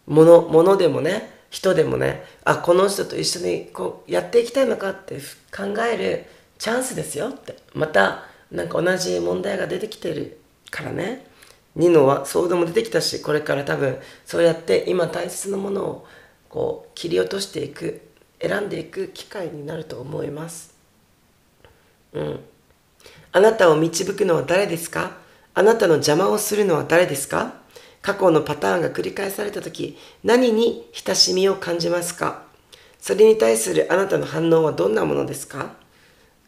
[0.06, 5.18] 物物でもね人でもねあこの人と一緒にこうやっていきたいのかって
[5.54, 6.24] 考える
[6.58, 7.56] チャンスですよって。
[7.74, 10.38] またなんか同じ問題が出てきてる
[10.70, 11.26] からね。
[11.74, 16.06] ニノはそうでも出てきたしこれから多分そうやって今大切なものを
[16.50, 18.02] こう切り落としていく
[18.40, 20.74] 選んでいく機会になると思います。
[22.12, 22.40] うん。
[23.32, 25.16] あなたを導くのは誰ですか？
[25.54, 27.54] あなたの邪魔をするのは誰ですか？
[28.02, 32.42] 過去のパターンが繰り返された時何に親しみを感じますか？
[33.00, 35.74] それに対するあなたの反応はどんなものですか？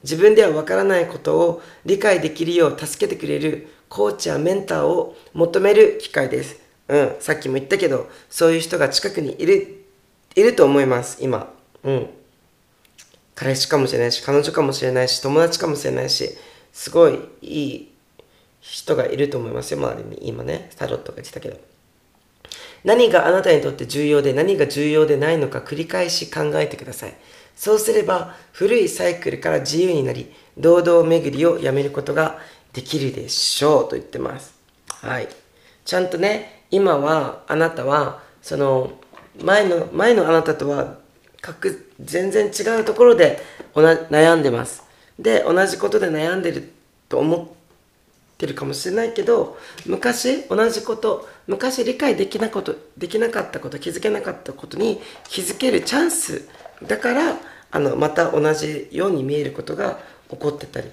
[0.03, 6.61] 自分ではわからないことを理解できるよう助けてくれるコーチやメンターを求める機会です。
[6.89, 9.85] うん、さっきも言ったけど、そういう人が近くにいる、
[10.35, 11.51] いると思います、今。
[11.83, 12.11] うん。
[13.35, 16.37] 彼氏かもしれないし、彼女かもしれないし、友達かもしれないし、
[16.73, 17.94] すごいいい
[18.65, 20.29] 人がいると思いますよ、周りに。
[20.29, 21.59] 今ね、タロットが言ってたけど。
[22.83, 27.15] 何があなたにとって重要で何が重要でないのか繰り返し考えてください。
[27.55, 32.39] そうすれば古いサイクルから自由になり、堂々巡りをやめることが
[32.73, 34.55] できるでしょうと言ってます。
[34.89, 35.29] はい。
[35.85, 38.93] ちゃんとね、今はあなたは、その
[39.43, 40.97] 前の、前のあなたとは
[41.43, 43.41] 各全然違うところで
[43.75, 44.83] 悩んでます。
[45.19, 46.73] で、同じことで悩んでる
[47.11, 47.64] と思って
[48.37, 56.49] てるかもしれないけど昔同じこと昔理解できなことできなかったこと気づけなかったことに気づけるチャンス
[56.83, 57.37] だから
[57.71, 59.99] あのまた同じように見えることが
[60.31, 60.91] 起こってたり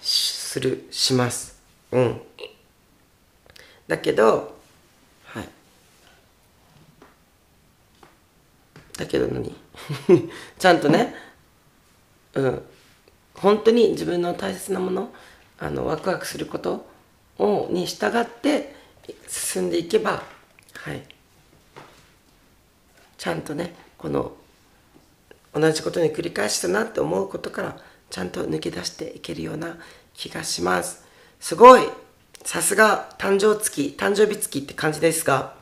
[0.00, 1.60] するします。
[1.90, 2.20] うん。
[3.88, 4.56] だけど
[5.24, 5.48] はい。
[8.96, 9.54] だけど何？
[10.58, 11.14] ちゃんとね
[12.34, 12.62] うん。
[13.34, 15.12] 本当に自分の大切なもの
[15.58, 16.86] あのワクワクすること
[17.38, 18.74] をに従って
[19.28, 20.22] 進んでいけば
[20.74, 21.02] はい。
[23.16, 24.32] ちゃんとねこの
[25.54, 27.76] 同じことに繰り返したなって思うことから
[28.10, 29.78] ちゃんと抜け出していけるような
[30.14, 31.04] 気がします。
[31.40, 31.82] すごい。
[32.44, 35.54] さすが誕生月誕生日月って感じですが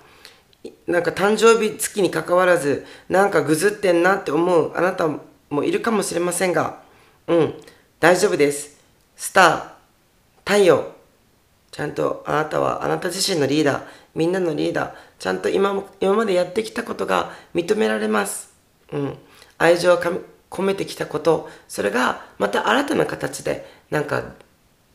[0.86, 5.08] なんか誕生日月にかかわらずなんかぐずってんなって思うあなた
[5.48, 6.82] もいるかもしれませんが
[7.28, 7.54] うん
[8.00, 8.80] 大丈夫です。
[9.14, 9.81] スター。
[10.44, 10.92] 太陽。
[11.70, 13.82] ちゃんとあなたはあなた自身のリーダー。
[14.14, 14.94] みんなのリーダー。
[15.18, 18.52] ちゃんと今今までやってきたことが認められます。
[18.92, 19.18] うん。
[19.58, 19.98] 愛情を
[20.50, 21.48] 込めてきたこと。
[21.68, 24.22] それがまた新たな形でなんか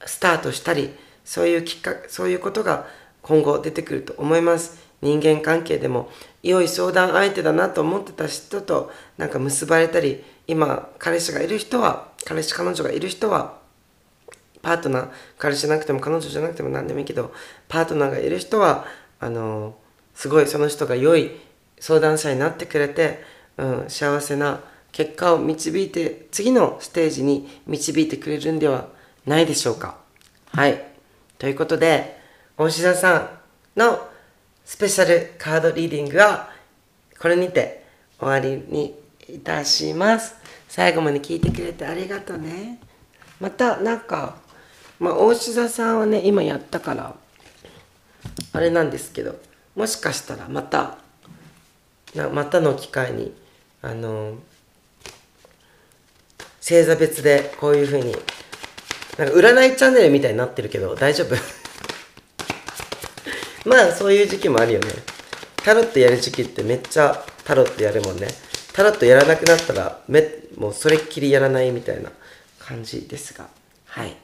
[0.06, 0.93] スタートしたり
[1.26, 2.86] そういうきっかけそういうことが
[3.22, 4.86] 今後出てくると思います。
[5.02, 6.10] 人間関係でも。
[6.43, 13.58] 良い相談相手だなと思ってた人となんか結ばれたり今彼氏がいる人は彼氏彼女がいる人は
[14.62, 17.34] パートナー彼氏じゃなくても彼女じゃなくても何でもいいけど
[17.68, 18.86] パートナーがいる人は
[19.20, 19.76] あの
[20.14, 21.32] すごいその人が良い
[21.80, 23.24] 相談者になってくれて、
[23.58, 28.88] うん、幸せな結果を導いて次のステージに導いてくれるんでは
[29.26, 29.97] ないでしょうか。
[30.47, 30.84] はい。
[31.38, 32.20] ということで
[32.58, 33.18] 大志田さ
[33.76, 34.10] んの
[34.66, 36.49] スペシャルカードリーディングは
[37.20, 37.86] これにて
[38.20, 38.95] 終わりに
[39.30, 40.36] いたします。
[40.68, 42.80] 最後まで聞いてくれてありがとうね。
[43.39, 44.38] またなんか
[45.00, 47.16] まあ大志座さんはね今やったから
[48.54, 49.36] あれなんですけど
[49.76, 50.98] もしかしたらまた
[52.16, 53.34] なまたの機会に
[53.82, 54.36] あの
[56.60, 58.14] 星座別でこういうふうに
[59.18, 61.36] なんか占いチャンネルみたいになってるけど大丈夫？
[63.66, 64.88] まあそういう時期もあるよね。
[65.58, 68.28] タロットやる時期ってめっちゃタロットやるもんね。
[68.74, 70.24] タロットやらなくなったらめ
[70.58, 72.12] もうそれっきりやらないみたいな
[72.60, 73.48] 感じですが。
[73.86, 74.16] はい。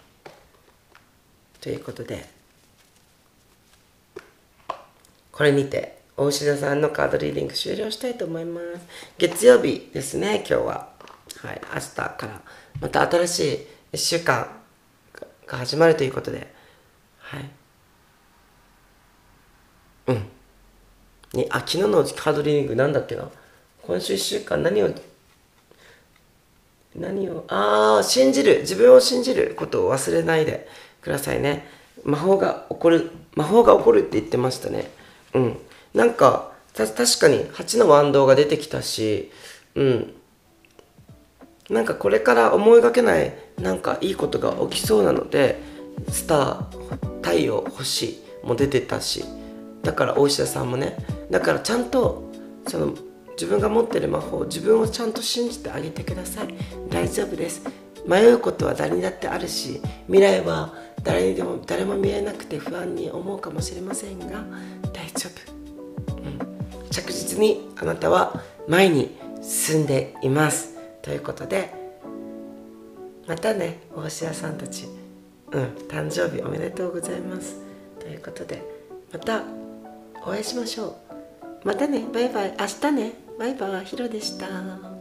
[1.64, 2.26] ということで
[5.32, 8.66] これにて大志田さんのカードリーディング終了したいと思います。
[9.18, 10.90] 月曜日ですね今日は。
[11.38, 12.42] はい明日から。
[12.82, 14.48] また新しい1週間
[15.48, 16.54] が始まるということで。
[17.18, 17.50] はい。
[20.08, 20.30] うん。
[21.32, 23.28] にあ昨日のカードリーディングなんだっけな？
[23.82, 24.94] 今週1週間何を
[26.96, 28.60] 何をああ信じる。
[28.60, 30.68] 自分を信じることを忘れないで。
[31.04, 31.68] くださいね。
[32.04, 34.90] 魔法が起こる魔法が起こるって言ってましたね。
[35.34, 35.58] うん。
[35.94, 39.32] なんか確かに8のワンドが出てきたし
[39.76, 40.14] うん。
[41.70, 45.62] なんかこれから思いがけないなんかいいことが起きそうなので
[46.10, 49.24] スター太陽星も出てたし
[49.82, 50.98] だから大石田さんもね
[51.32, 52.30] だからちゃんと
[52.68, 52.94] その
[53.32, 56.54] 自分が持ってる魔法自分をちゃんと信じてあげてください。
[56.90, 57.64] 大丈夫です。
[58.06, 60.74] 迷うことは誰にだってあるし未来は
[61.04, 64.44] 誰にでも誰も見えなくて不安に思うかもしれませんが
[64.94, 66.22] 大丈夫、
[66.82, 70.78] うん、着実にあなたは前に進んでいます。
[71.02, 71.74] ということで
[73.28, 74.88] またね大志屋さんたち。
[75.52, 75.64] うん。
[75.88, 77.58] 誕生日おめでとうございます。
[78.00, 78.62] ということで
[79.12, 79.44] また
[80.26, 80.98] お会いしましょ
[81.64, 81.68] う。
[81.68, 82.56] またねバイバイ。
[82.60, 83.12] 明日ね。
[83.38, 83.86] バイバイ。
[83.86, 84.93] ヒロでした。